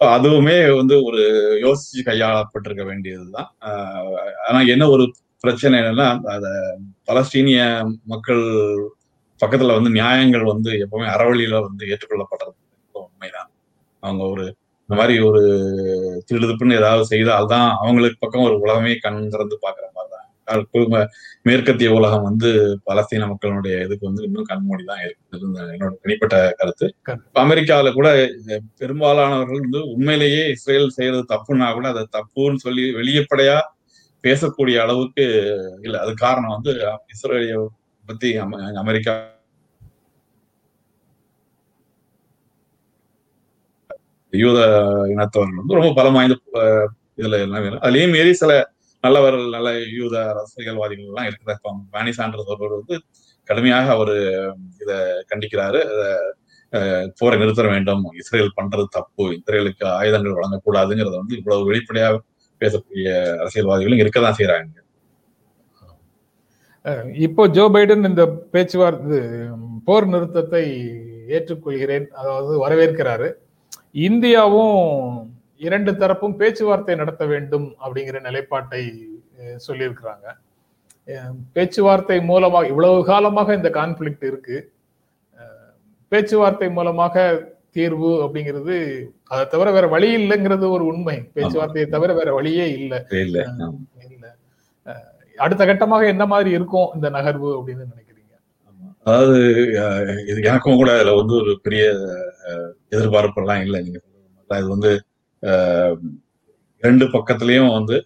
[0.00, 1.22] அதுவுமே வந்து ஒரு
[1.64, 3.50] யோசிச்சு கையாளப்பட்டிருக்க வேண்டியதுதான்.
[4.46, 5.04] ஆனா என்ன ஒரு
[5.44, 6.48] பிரச்சனை என்னன்னா அந்த
[7.08, 7.60] பலஸ்தீனிய
[8.12, 8.44] மக்கள்
[9.42, 12.54] பக்கத்துல வந்து நியாயங்கள் வந்து எப்பவுமே அறவழியில வந்து ஏற்றுக்கொள்ளப்படுறது
[12.94, 13.50] உண்மைதான்.
[14.02, 14.44] அவங்க ஒரு
[14.88, 15.40] இந்த மாதிரி ஒரு
[16.28, 21.08] திருடுதுப்புன்னு ஏதாவது செய்தால்தான் அவங்களுக்கு பக்கம் ஒரு உலகமே கண் திறந்து பாக்குற மாதிரி தான்.
[21.42, 22.48] மேற்கத்திய உலகம் வந்து
[22.86, 26.86] பலஸ்தீன மக்களுடைய இதுக்கு வந்து இன்னும் கண்மூடி தான் இருக்குது என்னோட தனிப்பட்ட கருத்து.
[27.44, 28.08] அமெரிக்காவில கூட
[28.80, 33.56] பெரும்பாலானவர்கள் வந்து உண்மையிலேயே இஸ்ரேல் செய்யறது தப்புன்னா கூட அதை தப்புன்னு சொல்லி வெளியப்படையா
[34.24, 35.24] பேசக்கூடிய அளவுக்கு
[35.82, 35.94] இல்ல.
[36.04, 36.72] அது காரணம் வந்து
[37.14, 37.54] இஸ்ரேலிய
[38.08, 38.28] பத்தி
[38.82, 39.14] அமெரிக்கா
[44.32, 44.58] யூத
[45.12, 46.36] இனத்தவர்கள் வந்து ரொம்ப பலம் வாய்ந்த
[47.20, 48.52] இதுல எல்லாம் வேணும் அதுலயும் மீறி சில
[49.04, 49.68] நல்லவர்கள் நல்ல
[49.98, 51.54] யூத அரசியல்வாதிகள் எல்லாம் இருக்கிற
[51.94, 52.96] பானி சான்றது ஒருவர் வந்து
[53.48, 54.14] கடுமையாக அவர்
[54.82, 54.92] இத
[55.30, 55.80] கண்டிக்கிறாரு.
[57.18, 58.04] போரை நிறுத்த வேண்டும்.
[58.20, 59.24] இஸ்ரேல் பண்றது தப்பு.
[59.38, 62.20] இஸ்ரேலுக்கு ஆயுதங்கள் வழங்கக்கூடாதுங்கிறத வந்து இவ்வளவு வெளிப்படையாக
[62.60, 63.08] பேசக்கூடிய
[63.42, 64.78] அரசியல்வாதிகளும் இருக்கதான் செய்யறாங்க
[67.26, 68.22] இப்போ ஜோ பைடன் இந்த
[68.54, 69.18] பேச்சுவார்த்தை
[69.88, 70.64] போர் நிறுத்தத்தை
[71.36, 73.28] ஏற்றுக்கொள்கிறேன் அதாவது வரவேற்கிறாரு.
[74.08, 74.78] இந்தியாவும்
[75.66, 78.82] இரண்டு தரப்பும் பேச்சுவார்த்தை நடத்த வேண்டும் அப்படிங்கிற நிலைப்பாட்டை
[79.66, 80.26] சொல்லியிருக்கிறாங்க.
[81.56, 84.58] பேச்சுவார்த்தை மூலமாக இவ்வளவு காலமாக இந்த கான்ஃபிளிக்ட் இருக்கு.
[86.12, 87.16] பேச்சுவார்த்தை மூலமாக
[87.76, 88.74] தீர்வு அப்படிங்கிறது
[89.32, 91.16] அதை தவிர வேற வழி இல்லைங்கிறது ஒரு உண்மை.
[91.36, 92.98] பேச்சுவார்த்தையை தவிர வேற வழியே இல்லை.
[93.24, 93.38] இல்ல
[94.10, 94.26] இல்ல.
[95.44, 98.34] அடுத்த கட்டமாக என்ன மாதிரி இருக்கும் இந்த நகர்வு அப்படின்னு நினைக்கிறீங்க?
[99.06, 99.38] அதாவது
[100.30, 101.84] இது எனக்கும் கூட அதுல வந்து ஒரு பெரிய
[102.94, 103.78] எதிர்பார்ப்பு எல்லாம் இல்லை.
[103.86, 104.00] நீங்க
[104.50, 104.92] இது வந்து
[106.82, 107.96] ரெண்டு பக்கத்துலயும் வந்து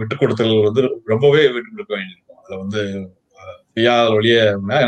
[0.00, 2.40] விட்டு கொடுத்தல் வந்து ரொம்பவே விட்டு கொடுக்க வேண்டியிருக்கும்.
[2.42, 2.82] அதுல வந்து
[3.74, 4.38] செய்யாத வழியே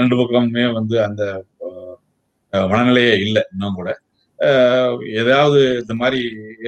[0.02, 1.22] ரெண்டு பக்கமுமே வந்து அந்த
[2.70, 3.90] மனநிலையே இல்லை இன்னும் கூட.
[5.20, 6.20] ஏதாவது இந்த மாதிரி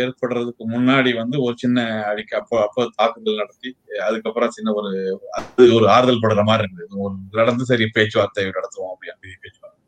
[0.02, 1.78] ஏற்படுறதுக்கு முன்னாடி வந்து ஒரு சின்ன
[2.10, 3.70] அடிக்க அப்போ அப்போ தாக்குதல் நடத்தி
[4.06, 4.90] அதுக்கப்புறம் சின்ன ஒரு
[5.38, 6.92] அது ஒரு ஆறுதல் படுற மாதிரி இருந்தது.
[7.04, 9.80] ஒரு நடந்து சரி பேச்சுவார்த்தை நடத்துவோம் அப்படி அப்படி பேச்சுவார்த்தை.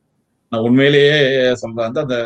[0.52, 1.18] நான் உண்மையிலேயே
[1.62, 2.18] சொல்றேன் வந்து அந்த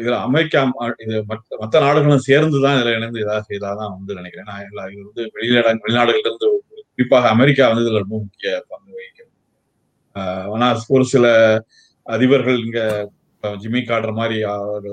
[0.00, 0.60] இதுல அமெரிக்கா
[1.04, 4.50] இது மற்ற மற்ற நாடுகளும் சேர்ந்துதான் இதுல இணைந்து ஏதாவது செய்தாதான் வந்து நினைக்கிறேன்.
[4.52, 6.48] நான் எல்லா இது வந்து வெளிநாடு வெளிநாடுகள்ல இருந்து
[6.92, 9.32] குறிப்பாக அமெரிக்கா வந்து இதுல ரொம்ப முக்கிய பங்கு வகிக்கிறது.
[10.54, 11.26] ஆனா ஒரு சில
[12.06, 12.80] அதிபர்கள் இங்க
[13.62, 14.36] ஜிம்மி கார்டர் மாதிரி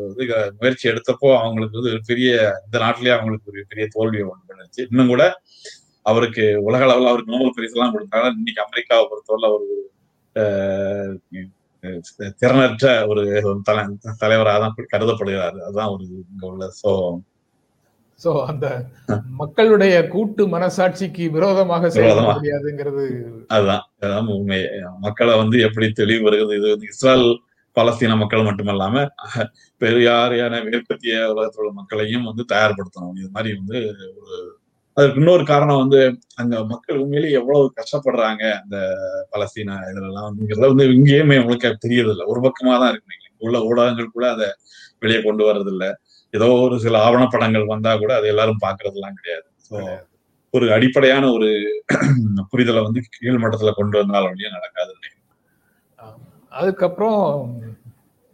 [0.06, 0.26] வந்து
[0.60, 2.32] முயற்சி எடுத்தப்போ அவங்களுக்கு வந்து பெரிய
[2.66, 5.24] இந்த நாட்டிலேயே அவங்களுக்கு ஒரு பெரிய தோல்வியை ஒன்று பண்ணுச்சு இன்னும் கூட
[6.06, 8.28] அவருக்கு உலக அளவில் அவருக்கு நோபல் பரிசு எல்லாம் கொடுத்தாங்க.
[8.40, 9.68] இன்னைக்கு அமெரிக்காவை பொறுத்தவரை ஒரு
[12.40, 13.22] திறனற்ற ஒரு
[13.68, 13.84] தலை
[14.24, 15.58] தலைவராக தான் கருதப்படுகிறார்.
[15.66, 16.94] அதுதான் ஒரு இங்க உள்ள சோ
[18.22, 18.68] சோ அந்த
[19.42, 23.04] மக்களுடைய கூட்டு மனசாட்சிக்கு விரோதமாக செயல்பட முடியாதுங்கிறது
[23.48, 23.86] அதுதான்
[24.36, 24.60] உண்மை
[25.06, 27.28] மக்களை வந்து எப்படி தெளிவு வருகிறது இது வந்து இஸ்ரேல்
[27.76, 29.06] பலஸ்தீன மக்கள் மட்டுமல்லாம
[29.82, 33.16] பெரியாரியான மேற்கத்திய உலகத்தில் உள்ள மக்களையும் வந்து தயார்படுத்தணும்.
[33.22, 33.78] இது மாதிரி வந்து
[34.20, 34.38] ஒரு
[34.98, 36.00] அதுக்கு இன்னொரு காரணம் வந்து
[36.36, 38.78] அங்க மக்கள் உண்மையிலேயே எவ்வளவு கஷ்டப்படுறாங்க அந்த
[39.34, 43.16] பலஸ்தீன இதுல வந்துங்கிறத வந்து இங்கேயுமே உங்களுக்கு தெரியறது இல்லை ஒரு பக்கமா தான் இருக்கு.
[43.46, 44.48] உள்ள ஊடகங்கள் கூட அதை
[45.04, 45.90] வெளியே கொண்டு வர்றது இல்லை
[46.34, 49.48] ஏதோ ஒரு சில ஆவணப்படங்கள் வந்தா கூட அது எல்லாரும் பாக்குறதுலாம் கிடையாது.
[49.68, 49.76] ஸோ
[50.54, 51.50] ஒரு அடிப்படையான ஒரு
[52.52, 54.94] புரிதலை வந்து கீழ் மட்டத்துல கொண்டு வந்தால் வழியா நடக்காது
[56.52, 57.22] அதுக்கப்புறம்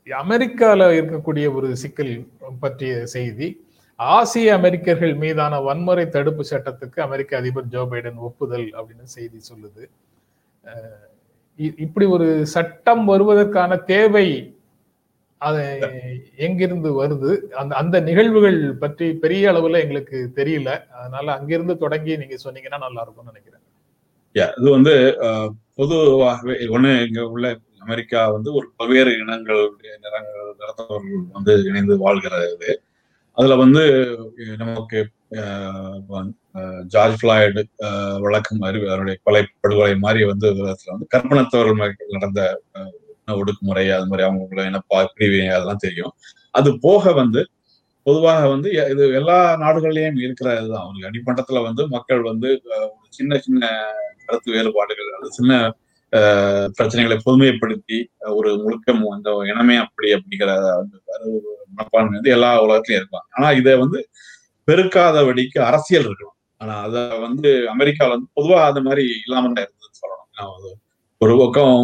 [0.08, 2.14] அமெரிக்காவில் இருக்கக்கூடிய ஒரு சிக்கல்
[2.64, 3.48] பற்றிய செய்தி
[4.00, 9.84] ஆசிய அமெரிக்கர்கள் மீதான வன்முறை தடுப்பு சட்டத்துக்கு அமெரிக்க அதிபர் ஜோ பைடன் ஒப்புதல் அப்படின்னு செய்தி சொல்லுது.
[11.86, 14.28] இப்படி ஒரு சட்டம் வருவதற்கான தேவை
[15.42, 15.64] அது
[16.46, 17.32] எங்கிருந்து வருது?
[17.62, 20.70] அந்த அந்த நிகழ்வுகள் பற்றி பெரிய அளவுல எங்களுக்கு தெரியல.
[21.00, 23.64] அதனால அங்கிருந்து தொடங்கி நீங்க சொன்னீங்கன்னா நல்லா இருக்கும்னு நினைக்கிறேன்.
[24.60, 24.96] இது வந்து
[25.80, 27.48] பொதுவாகவே ஒண்ணு இங்க உள்ள
[27.86, 32.70] அமெரிக்கா வந்து ஒரு பல்வேறு இனங்களுடைய நிறங்கள் நிறத்தவர்கள் வந்து இணைந்து வாழ்கிறது
[33.38, 33.82] அதுல வந்து
[34.58, 35.00] நமக்கு
[36.94, 37.62] ஜார்ஜ் பிளாய்டு
[38.20, 40.48] வழக்கு மாதிரி அவருடைய கொலை படுகொலை மாதிரி வந்து
[40.92, 41.82] வந்து கற்பனத்தவர்கள்
[42.16, 42.42] நடந்த
[43.36, 46.14] ஒடுக்குமுறை அது மாதிரி அவங்களோட இனப்பா பிரிவினை அதெல்லாம் தெரியும்.
[46.52, 47.42] அது போக வந்து
[48.06, 52.50] பொதுவாக வந்து இது எல்லா நாடுகள்லயும் இருக்கிற இதுதான் அவங்களுக்கு அடிமட்டத்துல வந்து மக்கள் வந்து
[53.10, 53.64] சின்ன சின்ன
[54.26, 55.54] கருத்து வேறுபாடுகள் அது சின்ன
[56.78, 57.98] பிரச்சனைகளை பொதுமைப்படுத்தி
[58.38, 60.52] ஒரு முழுக்கம் அந்த இனமே அப்படி அப்படிங்கிற
[61.78, 64.00] மனப்பான்மை வந்து எல்லா உலகத்திலயும் இருப்பாங்க ஆனா இதை வந்து
[64.68, 66.38] பெருக்காதபடிக்கு அரசியல் இருக்கணும்.
[66.62, 70.78] ஆனா அத வந்து அமெரிக்கால வந்து பொதுவா அந்த மாதிரி இல்லாம இருந்ததுன்னு சொல்லணும்.
[71.22, 71.84] ஒரு பக்கம்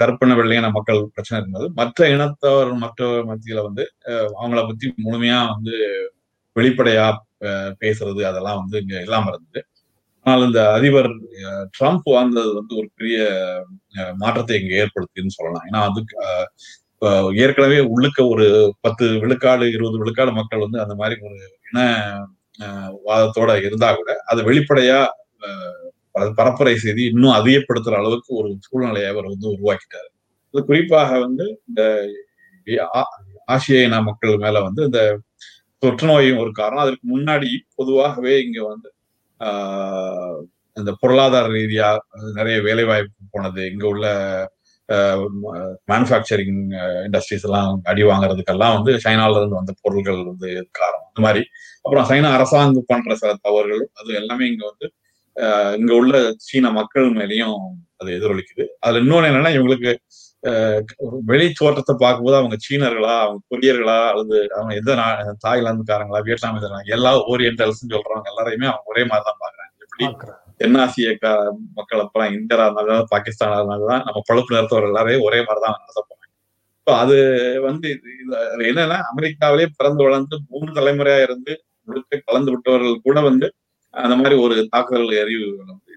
[0.00, 1.66] கருப்பின வெள்ளையான மக்கள் பிரச்சனை இருந்தது.
[1.74, 3.84] மற்ற இனத்தவர் மற்ற மத்தியில வந்து
[4.38, 5.74] அவங்கள பத்தி முழுமையா வந்து
[6.56, 7.06] வெளிப்படையா
[7.82, 9.60] பேசுறது அதெல்லாம் வந்து இங்க இல்லாம இருந்தது.
[10.24, 11.10] ஆனால் இந்த அதிபர்
[11.78, 13.28] ட்ரம்ப் வாழ்ந்தது வந்து ஒரு பெரிய
[14.16, 15.62] மாற்றத்தை இங்க ஏற்படுத்தின்னு சொல்லலாம்.
[15.72, 16.16] ஏன்னா அதுக்கு
[17.36, 21.36] ஏற்கனவே உள்ளுக்க ஒரு பத்து விழுக்காடு இருபது விழுக்காடு மக்கள் வந்து அந்த மாதிரி ஒரு
[21.72, 21.82] இன
[23.06, 25.06] வாதத்தோட இருந்தா கூட அது வெளிப்படையா
[26.14, 30.10] பரப்புரை செய்து இன்னும் அதிகப்படுத்துற அளவுக்கு ஒரு சூழ்நிலையை அவர் வந்து உருவாக்கிட்டாரு.
[30.50, 32.08] இது குறிப்பாக வந்து இந்த
[32.94, 35.20] ஆ- ஆசிய இன மக்கள் மேல வந்து இந்த
[35.78, 36.82] தொற்று நோயும் ஒரு காரணம்.
[36.82, 38.94] அதற்கு முன்னாடி பொதுவாகவே இங்க வந்து
[39.40, 40.38] ஆஹ்,
[41.00, 41.88] பொருளாதார ரீதியா
[42.34, 43.62] நிறைய வேலை வாய்ப்பு போனது.
[43.72, 44.06] இங்க உள்ள
[45.88, 46.58] மேனுஃபேக்சரிங்
[47.04, 51.06] இண்டஸ்ட்ரீஸ் எல்லாம் அடி வாங்குறதுக்கெல்லாம் வந்து சைனால இருந்து வந்த பொருள்கள் வந்து காரணம்.
[51.08, 51.42] அந்த மாதிரி.
[51.84, 54.86] அப்புறம் சைனா அரசாங்கம் பண்ற சில தவறுகள் அது எல்லாமே இங்க வந்து
[55.36, 57.56] ஆஹ், இங்க உள்ள சீன மக்கள் மேலேயும்
[58.00, 58.64] அது எதிரொலிக்குது.
[58.80, 59.92] அதுல இன்னொன்னு என்னன்னா இவங்களுக்கு
[61.30, 64.94] வெளி தோற்றத்தை பார்க்கும்போது அவங்க சீனர்களா அவங்க கொரியர்களா அல்லது அவங்க எந்த
[65.46, 66.58] தாய்லாந்துக்காரங்களா வியட்நாம்
[66.96, 70.06] எல்லா ஓரியன்டல்ஸ் சொல்றவங்க எல்லாரையுமே அவங்க ஒரே மாதிரி தான் பாக்குறாங்க எப்படி.
[70.60, 71.08] தென்னாசிய
[71.78, 76.10] மக்கள் அப்புறம் இந்தியா இருந்தாலும் பாகிஸ்தான் இருந்தாலும் நம்ம பழுப்பு நிறத்தவர் எல்லாரையும் ஒரே மாதிரி தான் நடத்த போறாங்க.
[76.86, 77.16] So அது
[77.68, 77.88] வந்து
[78.70, 81.52] என்னன்னா அமெரிக்காவிலே பிறந்து வளர்ந்து மூன்று தலைமுறையா இருந்து
[81.88, 83.46] முழுக்க கலந்து விட்டவர்கள் கூட வந்து
[83.94, 85.46] அந்த மாதிரி ஒரு தாக்குதல் அறிவு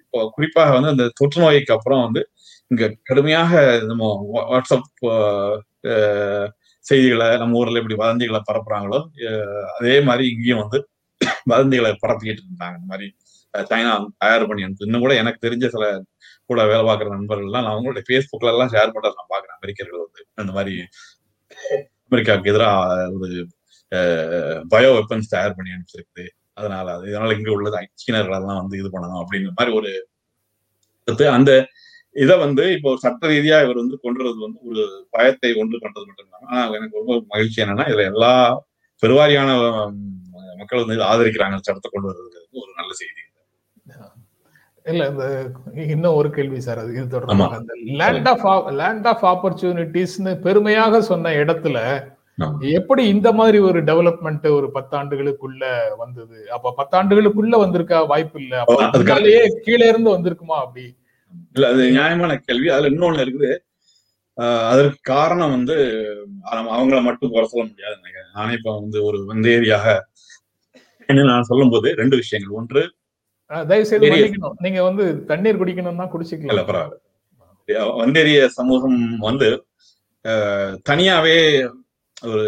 [0.02, 2.22] இப்போ குறிப்பாக வந்து அந்த தொற்று நோய்க்கு அப்புறம் வந்து
[2.68, 6.48] இங்க கடுமையாக நம்ம வா- வாட்ஸ்அப் uh, uh,
[6.80, 10.80] செய்திகளை நம்ம ஊர்ல இப்படி வதந்திகளை பரப்புறாங்களோ uh, அதே மாதிரி இங்கேயும் வந்து
[11.50, 13.16] வதந்திகளை பரப்பிக்கிட்டு இருந்தாங்க இந்த மாதிரி
[13.58, 16.04] சைனா தயார் பண்ணி அனுப்பு இன்னும் கூட எனக்கு தெரிஞ்ச சில
[16.46, 20.52] கூட வேலை பார்க்குற நண்பர்கள்லாம் நான் அவங்களுடைய ஃபேஸ்புக்ல எல்லாம் ஷேர் பண்றத நான் பாக்குறேன் அமெரிக்கர்கள் வந்து அந்த
[20.52, 20.84] மாதிரி
[22.04, 23.48] அமெரிக்காவுக்கு எதிராக ஒரு
[24.70, 26.28] பயோ வெப்பன்ஸ் தயார் பண்ணி அனுப்பிச்சிருக்குது.
[26.54, 29.92] அதனால அது இதனால இங்க உள்ளது சீனர்கள் எல்லாம் வந்து இது பண்ணணும் அப்படிங்கிற மாதிரி ஒரு
[31.32, 31.68] அந்த
[32.18, 34.84] இதை வந்து இப்போ சட்ட ரீதியா இவர் வந்து கொண்டு வரது வந்து ஒரு
[35.16, 38.34] பயத்தை ஒன்று பண்றது மட்டும் இல்லாம ஆனா எனக்கு ரொம்ப மகிழ்ச்சி என்னன்னா இதுல எல்லா
[39.04, 39.50] பெருவாரியான
[40.60, 41.58] மக்கள் வந்து ஆதரிக்கிறாங்க.
[41.66, 43.22] சட்டத்தை கொண்டு வர்றதுக்கு ஒரு நல்ல செய்தி.
[44.86, 45.24] இல்ல இந்த
[45.94, 47.58] இன்னும் ஒரு கேள்வி சார் அது இது தொடர்பாக.
[47.60, 48.46] அந்த லேண்ட் ஆஃப்
[48.82, 51.78] லேண்ட் ஆஃப் ஆப்பர்ச்சுனிட்டிஸ்னு பெருமையாக சொன்ன இடத்துல.
[52.80, 55.64] எப்படி இந்த மாதிரி ஒரு டெவலப்மெண்ட் ஒரு பத்தாண்டுகளுக்குள்ள
[55.98, 56.38] வந்தது?
[56.56, 58.54] அப்ப பத்தாண்டுகளுக்குள்ள வந்திருக்கா வாய்ப்பு இல்ல.
[58.60, 59.04] அப்ப அது correct.
[59.04, 60.86] முன்னாலேயே கீழே இருந்து வந்திருக்குமா அப்படி?
[61.56, 62.68] இல்ல அது நியாயமான கேள்வி.
[62.74, 63.52] அதுல இன்னொன்னு இருக்குது.
[64.72, 65.76] அதற்கு காரணம் வந்து
[66.74, 68.34] அவங்கள மட்டும் குறை சொல்ல முடியாது நினைக்கிறேன்.
[68.38, 69.96] நானே இப்ப வந்து ஒரு வந்தேரியாக
[71.10, 72.58] என்ன நான் சொல்லும் போது ரெண்டு விஷயங்கள்.
[72.60, 72.84] ஒன்று
[73.70, 74.58] தயவு செய்து மன்னிக்கணும்.
[74.66, 79.48] நீங்க வந்து தண்ணீர் குடிக்கணும்னா இல்ல குடிச்சுக்கலாம் பரவாயில்ல வந்தேரிய சமூகம் வந்து
[80.90, 81.38] தனியாவே
[82.30, 82.46] ஒரு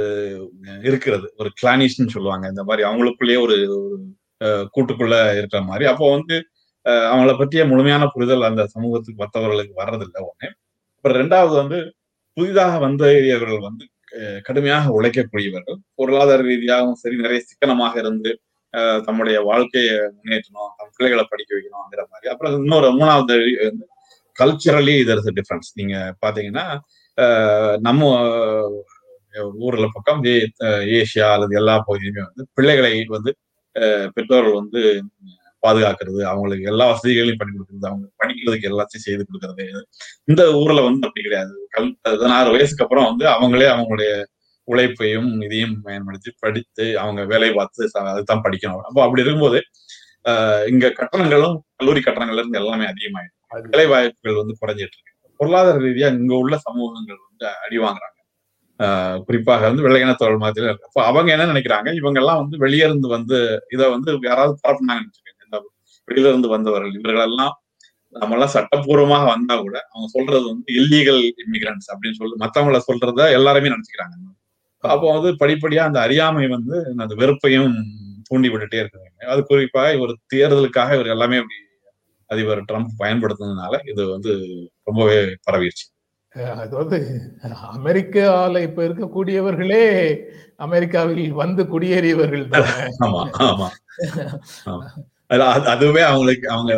[0.88, 1.28] இருக்கிறது.
[1.40, 2.46] ஒரு கிளானிஷ்னு சொல்லுவாங்க.
[2.54, 3.58] இந்த மாதிரி அவங்களுக்குள்ளேயே ஒரு
[4.74, 5.86] கூட்டுக்குள்ள இருக்கிற மாதிரி.
[5.92, 6.36] அப்போ வந்து
[6.86, 10.50] அவங்கள பற்றிய முழுமையான புரிதல் அந்த சமூகத்துக்கு மற்றவர்களுக்கு வர்றதில்லை ஒண்ணு.
[10.96, 11.80] அப்புறம் ரெண்டாவது வந்து
[12.38, 13.86] புதிதாக வந்த வந்தவர்கள் வந்து
[14.48, 15.78] கடுமையாக உழைக்கக்கூடியவர்கள்.
[16.00, 18.32] பொருளாதார ரீதியாகவும் சரி நிறைய சிக்கனமாக இருந்து
[19.06, 22.28] தம்முடைய வாழ்க்கையை முன்னேற்றணும் தம் பிள்ளைகளை படிக்க வைக்கணும்ங்கிற மாதிரி.
[22.34, 23.38] அப்புறம் இன்னொரு மூணாவது
[23.68, 23.86] வந்து
[24.36, 26.66] கல்ச்சரலி இதர் டிஃபரன்ஸ் நீங்க பாத்தீங்கன்னா
[27.18, 28.10] ஆஹ் நம்ம
[29.68, 30.22] ஊர்ல பக்கம்
[30.98, 33.32] ஏசியா அல்லது எல்லா பகுதியுமே வந்து பிள்ளைகளை வந்து
[34.16, 34.82] பெற்றோர்கள் வந்து
[35.68, 39.82] பாதுகாக்கிறது அவங்களுக்கு எல்லா வசதிகளையும் பண்ணி கொடுக்கறது அவங்க படிக்கிறதுக்கு எல்லாத்தையும் செய்து கொடுக்கறது.
[40.24, 41.68] இந்த ஊர்ல வந்து அப்படி கிடையாது.
[41.70, 44.24] கல் பதினாறு வயசுக்கு அப்புறம் வந்து அவங்களே அவங்களுடைய
[44.64, 48.82] உழைப்பையும் இதையும் பயன்படுத்தி படித்து அவங்க வேலை பார்த்து அதுதான் படிக்கணும்.
[48.82, 49.62] அப்போ அப்படி இருக்கும்போது
[50.72, 55.32] இங்க கட்டணங்களும் கல்லூரி கட்டணங்கள்ல இருந்து எல்லாமே அதிகமாயிடும் அது- வேலை வாய்ப்புகள் வந்து குறைஞ்சிட்டு இருக்கு.
[55.38, 58.18] பொருளாதார ரீதியா இங்க உள்ள சமூகங்கள் வந்து அடி வாங்குறாங்க.
[58.80, 60.86] ஆஹ் குறிப்பாக வந்து வெள்ளையினத்தோழர் மாதிரி இருக்கு.
[60.86, 61.94] அப்போ அவங்க என்ன நினைக்கிறாங்க?
[61.94, 65.28] இவங்க எல்லாம் வந்து வெளியே இருந்து வந்து இதை வந்து யாராவது பரப்புனாங்கன்னு
[66.10, 66.94] வச்சுக்கோங்க இந்த வெளியில இருந்து வந்தவர்கள்.
[66.98, 67.54] இவர்களெல்லாம்
[68.16, 73.74] நம்ம எல்லாம் சட்டப்பூர்வமாக வந்தா கூட அவங்க சொல்றது வந்து இல்லீகல் இமிகிரன்ஸ் அப்படின்னு சொல்லி மத்தவங்கள சொல்றத எல்லாருமே
[73.74, 74.16] நினைச்சுக்கிறாங்க.
[74.84, 77.74] அப்போ வந்து படிப்படியா அந்த அறியாமை வந்து அந்த வெறுப்பையும்
[78.30, 81.58] தூண்டி விட்டுட்டே இருக்காங்க அது குறிப்பாக ஒரு தேர்தலுக்காக இவர் எல்லாமே அப்படி
[82.30, 84.32] அதிபர் ட்ரம்ப் பயன்படுத்துனதுனால இது வந்து
[84.88, 85.18] ரொம்பவே
[85.48, 85.86] பரவிடுச்சு
[86.62, 86.98] அது வந்து
[87.76, 89.86] அமெரிக்கால இப்ப இருக்கக்கூடியவர்களே
[90.60, 92.68] அமெரிக்காவில் வந்து குடியேறியவர்கள் தான்?
[95.30, 96.72] அது- அது- அதுவே அவங்களுக்கு அவங்க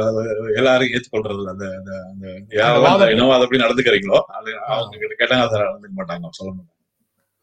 [0.55, 1.43] எல்லாரும் ஏற்றுக்கொள்றது.
[1.49, 1.65] அந்த
[2.09, 3.11] அந்த வாதம்.
[3.11, 6.77] இனவாதம் அப்படி நடந்துக்கிறீங்களோ அது அவங்க கிட்ட கேட்டாங்க அதை நடந்துக்க மாட்டாங்க சொல்ல மாட்டாங்க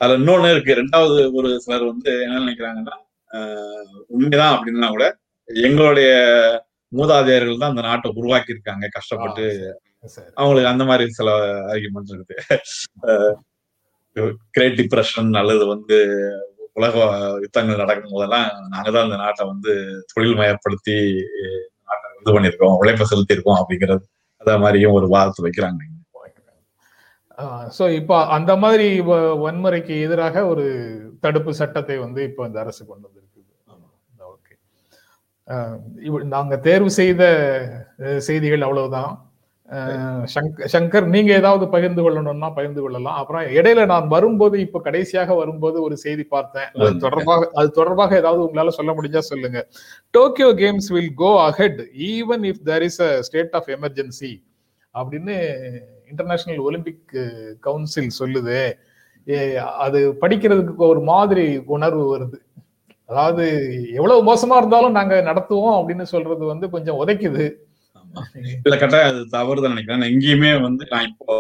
[0.01, 2.97] அதுல இன்னொன்னு இருக்கு ரெண்டாவது ஒரு சிலர் வந்து என்ன நினைக்கிறாங்கன்னா
[3.31, 5.07] ஆஹ் உண்மைதான் அப்படின்னா கூட
[5.49, 6.11] எங்களுடைய
[6.93, 9.45] மூதாதையர்கள் தான் அந்த நாட்டை உருவாக்கி இருக்காங்க கஷ்டப்பட்டு
[10.07, 10.29] சரி.
[10.35, 11.31] அவங்களுக்கு அந்த மாதிரி சில
[11.69, 12.45] ஆர்குமெண்ட் இருக்குது
[14.51, 15.97] கிரேட் டிப்ரெஷன் அல்லது வந்து
[16.79, 16.95] உலக
[17.45, 19.73] யுத்தங்கள் நடக்கும் போதெல்லாம் நாங்க தான் இந்த நாட்டை வந்து
[20.13, 20.97] தொழில் மயப்படுத்தி
[21.89, 24.05] நாட்டை இது பண்ணியிருக்கோம் உழைப்பை செலுத்தியிருக்கோம் அப்படிங்கிறது
[24.43, 25.83] அத மாதிரியும் ஒரு வாதத்தை வைக்கிறாங்க.
[27.77, 28.87] சோ இப்போ அந்த மாதிரி
[29.43, 30.65] வன்முறைக்கு எதிராக ஒரு
[31.25, 33.45] தடுப்பு சட்டத்தை வந்து இப்போ இந்த அரசு கொண்டு வந்திருக்குது.
[34.33, 34.55] ஓகே.
[36.35, 37.23] நாங்க தேர்வு செய்த
[38.29, 39.13] செய்திகள் அவ்வளவுதான்.
[40.73, 43.17] சங்கர் நீங்க ஏதாவது பகிர்ந்து கொள்ளணும்னா பகிர்ந்து கொள்ளலாம்.
[43.21, 46.71] அப்புறம் இடையில நான் வரும்போது இப்ப கடைசியாக வரும்போது ஒரு செய்தி பார்த்தேன்.
[46.77, 46.97] அது.
[46.99, 49.61] தொடர்பாக அது தொடர்பாக ஏதாவது உங்களால சொல்ல முடிஞ்சா சொல்லுங்க.
[50.15, 51.81] Tokyo games will go ahead
[52.13, 54.33] even if there is a state of emergency
[54.95, 55.37] அப்படின்னு
[56.11, 57.03] இன்டர்நேஷனல் ஒலிம்பிக்
[57.61, 58.61] கவுன்சில் சொல்லுது.
[59.79, 62.39] அது படிக்கிறதுக்கு ஒரு மாதிரி உணர்வு வருது.
[63.05, 63.45] அதாவது
[63.95, 67.47] எவ்வளவு மோசமா இருந்தாலும் நாங்க நடத்துவோம் அப்படின்னு சொல்றது வந்து கொஞ்சம் உதைக்குது.
[68.65, 70.01] இல்ல கட்டாயம் அது தவறு தான் நினைக்கிறேன்.
[70.03, 71.35] நான் எங்கேயுமே வந்து நான் இப்போ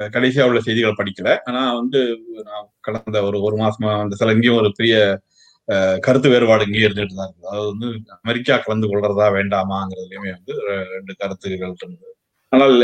[0.00, 1.30] கடைசியா உள்ள செய்திகள் படிக்கல.
[1.48, 2.00] ஆனா வந்து
[2.48, 4.96] நான் கடந்த ஒரு ஒரு மாசமா அந்த சில இங்கேயும் ஒரு பெரிய
[6.06, 7.48] கருத்து வேறுபாடு இங்கேயும் இருந்துட்டு தான் இருக்குது.
[7.50, 10.54] அதாவது வந்து அமெரிக்கா கலந்து கொள்றதா வேண்டாமாங்கிறதுலயுமே வந்து
[10.94, 12.08] ரெண்டு கருத்துகள் இருந்தது.
[12.52, 12.74] ஆனால்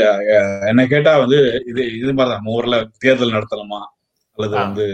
[0.71, 1.39] என்னை கேட்டா வந்து
[1.71, 3.81] இது இது மாதிரிதான் நம்ம ஊர்ல தேர்தல் நடத்தலாமா
[4.37, 4.55] அல்லது.
[4.65, 4.85] வந்து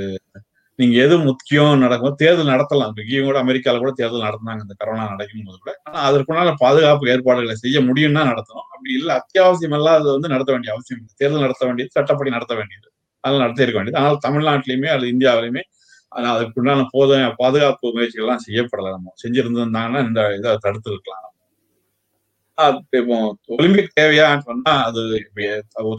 [0.80, 2.94] நீங்க எது முக்கியம் நடக்கும் தேர்தல் நடத்தலாம்.
[3.04, 4.62] இங்கேயும் கூட அமெரிக்கால கூட தேர்தல் நடத்தினாங்க.
[4.66, 5.74] இந்த கரோனா நடக்கும் போது கூட.
[5.88, 8.68] ஆனா அதற்குண்டான பாதுகாப்பு ஏற்பாடுகளை செய்ய முடியும்னா நடத்தணும்.
[8.74, 11.14] அப்படி இல்லை அத்தியாவசியம் இல்லாத வந்து நடத்த வேண்டிய அவசியம் இல்லை.
[11.22, 12.88] தேர்தல் நடத்த வேண்டியது சட்டப்படி நடத்த வேண்டியது.
[13.24, 14.02] அதெல்லாம் நடத்தியிருக்க வேண்டியது.
[14.04, 15.64] ஆனால் தமிழ்நாட்டிலையுமே அல்லது இந்தியாவிலுமே
[16.12, 18.90] ஆனால் அதுக்குண்டான போத பாதுகாப்பு முயற்சிகள்லாம் செய்யப்படலை.
[18.98, 21.30] நம்ம செஞ்சிருந்திருந்தாங்கன்னா இந்த இதை தடுத்து இருக்கலாம்
[22.98, 23.16] இப்போ
[23.56, 25.02] ஒலிம்பிக் தேவையான்னு சொன்னா அது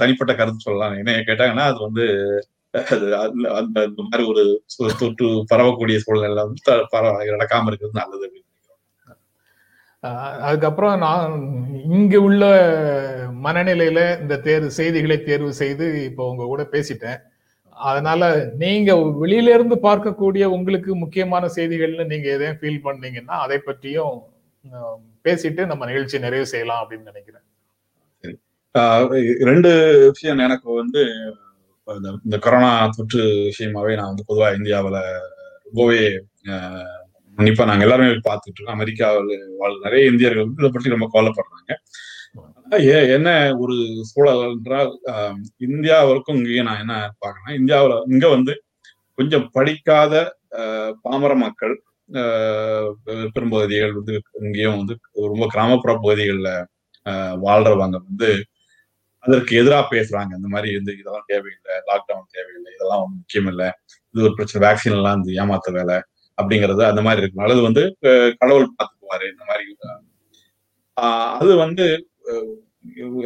[0.03, 0.93] தனிப்பட்ட கருத்து சொல்லலாம்.
[1.01, 2.05] என்ன கேட்டாங்கன்னா அது வந்து
[3.59, 4.43] அந்த இந்த மாதிரி ஒரு
[5.01, 8.43] தொற்று பரவக்கூடிய சூழ்நிலை வந்து நடக்காம இருக்கிறது நல்லது அப்படின்னு
[10.47, 11.31] அதுக்கப்புறம் நான்
[11.97, 12.43] இங்க உள்ள
[13.45, 17.21] மனநிலையில இந்த தேர்வு செய்திகளை தேர்வு செய்து இப்போ உங்க கூட பேசிட்டேன்.
[17.77, 18.23] அதனால
[18.63, 18.91] நீங்க
[19.23, 24.19] வெளியில இருந்து பார்க்கக்கூடிய உங்களுக்கு முக்கியமான செய்திகள்னு நீங்க எதையும் ஃபீல் பண்ணீங்கன்னா அதை பற்றியும்
[25.27, 27.47] பேசிட்டு நம்ம நிகழ்ச்சி நிறைவு செய்யலாம் அப்படின்னு நினைக்கிறேன்.
[29.51, 29.71] ரெண்டு
[30.13, 31.03] விஷயம் எனக்கு வந்து
[31.89, 35.01] இந்த இந்த கொரோனா தொற்று விஷயமாவே நான் வந்து பொதுவா இந்தியாவில்
[35.67, 36.03] ரொம்பவே
[36.53, 36.99] ஆஹ்,
[37.39, 38.77] உன்னிப்பா நாங்க எல்லாருமே பார்த்துட்டு இருக்கோம்.
[38.77, 41.73] அமெரிக்காவில் வாழ் நிறைய இந்தியர்கள் வந்து இதை பற்றி ரொம்ப கவலைப்படுறாங்க.
[43.17, 43.75] என்ன ஒரு
[44.11, 44.91] சூழல் என்றால்
[45.67, 48.53] இந்தியாவிற்கும் இங்கேயும் நான் என்ன பார்க்கணும் இந்தியாவில் இங்க வந்து
[49.19, 50.15] கொஞ்சம் படிக்காத
[51.05, 51.75] பாமர மக்கள்
[53.35, 54.95] பெரும்பகுதிகள் வந்து இங்கேயும் வந்து
[55.29, 56.53] ரொம்ப கிராமப்புற பகுதிகளில்
[57.45, 58.31] வாழ்றவங்க வந்து
[59.25, 60.31] அதற்கு எதிராக பேசுறாங்க.
[60.39, 63.69] இந்த மாதிரி வந்து இதெல்லாம் தேவையில்லை லாக்டவுன் தேவையில்லை இதெல்லாம் ஒண்ணும் முக்கியம் இல்லை
[64.15, 65.97] இது ஒரு பிரச்சனை வேக்சின் எல்லாம் இந்த ஏமாத்த வேலை
[66.39, 67.83] அப்படிங்கிறது அந்த மாதிரி இருக்கும் அல்லது வந்து
[68.41, 69.65] கடவுள் பார்த்துக்குவாரு இந்த மாதிரி
[71.41, 71.85] அது வந்து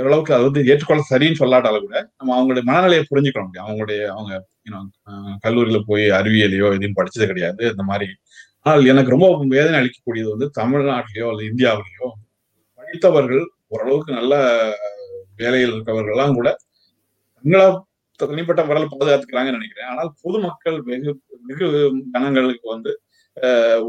[0.01, 3.65] ஓரளவுக்கு அது வந்து ஏற்றுக்கொள்ள சரின்னு சொல்லாட்டாலும் கூட நம்ம அவங்களுடைய மனநிலையை புரிஞ்சுக்க முடியும்.
[3.67, 4.33] அவங்களுடைய அவங்க
[5.45, 8.09] கல்லூரியில போய் அறிவியலையோ எதையும் படிச்சது கிடையாது இந்த மாதிரி.
[8.67, 12.09] ஆனால் எனக்கு ரொம்ப வேதனை அளிக்கக்கூடியது வந்து தமிழ்நாட்டிலேயோ அல்லது இந்தியாவிலேயோ
[12.79, 14.35] படித்தவர்கள் ஓரளவுக்கு நல்ல
[15.40, 16.48] வேலையில் இருக்கவர்கள்லாம் கூட
[17.44, 17.66] தங்களா
[18.20, 19.90] தனிப்பட்ட முறையில் பாதுகாத்துக்கிறாங்கன்னு நினைக்கிறேன்.
[19.92, 21.12] ஆனால் பொதுமக்கள் வெகு
[21.48, 21.66] வெகு
[22.14, 22.92] ஜனங்களுக்கு வந்து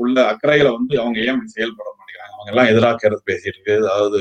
[0.01, 2.35] உள்ள அக்கறைகளை வந்து அவங்க ஏன் செயல்பட மாட்டேங்கிறாங்க?
[2.35, 3.75] அவங்க எல்லாம் எதிராக கருத்து பேசிட்டு இருக்கு.
[3.93, 4.19] அதாவது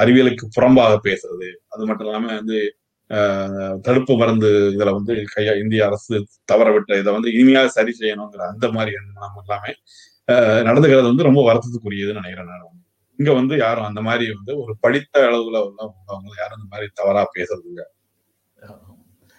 [0.00, 1.48] அறிவியலுக்கு புறம்பாக பேசுறது.
[1.74, 2.58] அது மட்டும் இல்லாம வந்து
[3.86, 6.14] தடுப்பு மருந்து இதுல வந்து கையா இந்திய அரசு
[6.50, 9.72] தவற விட்ட இதை வந்து இனிமையா சரி செய்யணுங்கிற அந்த மாதிரி எண்ணம் எல்லாமே
[10.68, 12.72] நடந்துக்கிறது வந்து ரொம்ப வருத்தத்துக்குரியதுன்னு நினைக்கிறேன் நான்.
[13.16, 17.66] இங்க வந்து யாரும் அந்த மாதிரி வந்து ஒரு படித்த அளவுல உள்ளவங்க யாரும் இந்த மாதிரி தவறா பேசுறது
[17.66, 17.90] இல்ல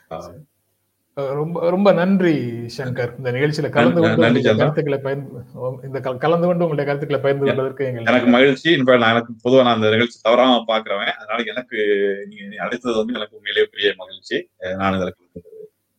[0.09, 0.45] ஆஹ்
[1.15, 2.35] அஹ் ரொம்ப ரொம்ப நன்றி
[2.77, 3.17] சங்கர்.
[3.17, 4.41] இந்த நிகழ்ச்சியில கலந்து கொண்டு.
[4.41, 5.29] கருத்துக்களை பயந்து
[5.83, 8.71] இந்த கல- கலந்து கொண்டு உங்களுடைய கருத்துக்களை பகிர்ந்து கொண்டதற்கு எனக்கு மகிழ்ச்சி.
[8.71, 11.05] எனக்கு பொதுவா நான் அந்த நிகழ்ச்சி தவறாம பாக்குறவன்.
[11.05, 11.77] அதனால எனக்கு
[12.29, 14.49] நீங்க அழைத்தது வந்து எனக்கு உண்மையிலேயே பெரிய மகிழ்ச்சி.
[14.75, 15.25] நான் இதற்கு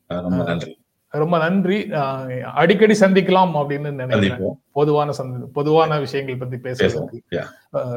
[0.06, 0.80] ரொம்ப நன்றி.
[1.22, 1.78] ரொம்ப நன்றி.
[2.60, 4.52] அடிக்கடி சந்திக்கலாம் அப்படின்னு நினைக்கிறேன்.
[4.78, 7.44] பொதுவான சந்தி பொதுவான விஷயங்கள் பத்தி பேசுறதுக்கு.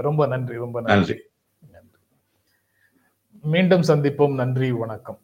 [0.07, 1.17] ரொம்ப நன்றி ரொம்ப நன்றி.
[3.53, 4.35] மீண்டும் சந்திப்போம்.
[4.41, 5.19] நன்றி வணக்கம்.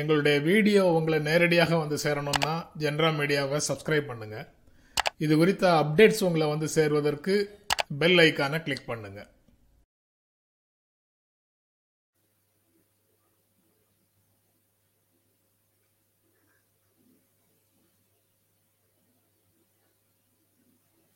[0.00, 4.36] எங்களுடைய வீடியோ உங்களை நேரடியாக வந்து சேரணும்னா ஜென்ரா மீடியாவை சப்ஸ்கிரைப் பண்ணுங்க.
[5.24, 7.34] இது குறித்த அப்டேட்ஸ் உங்களை வந்து சேர்வதற்கு
[8.00, 9.20] பெல் ஐக்கானை கிளிக் பண்ணுங்க.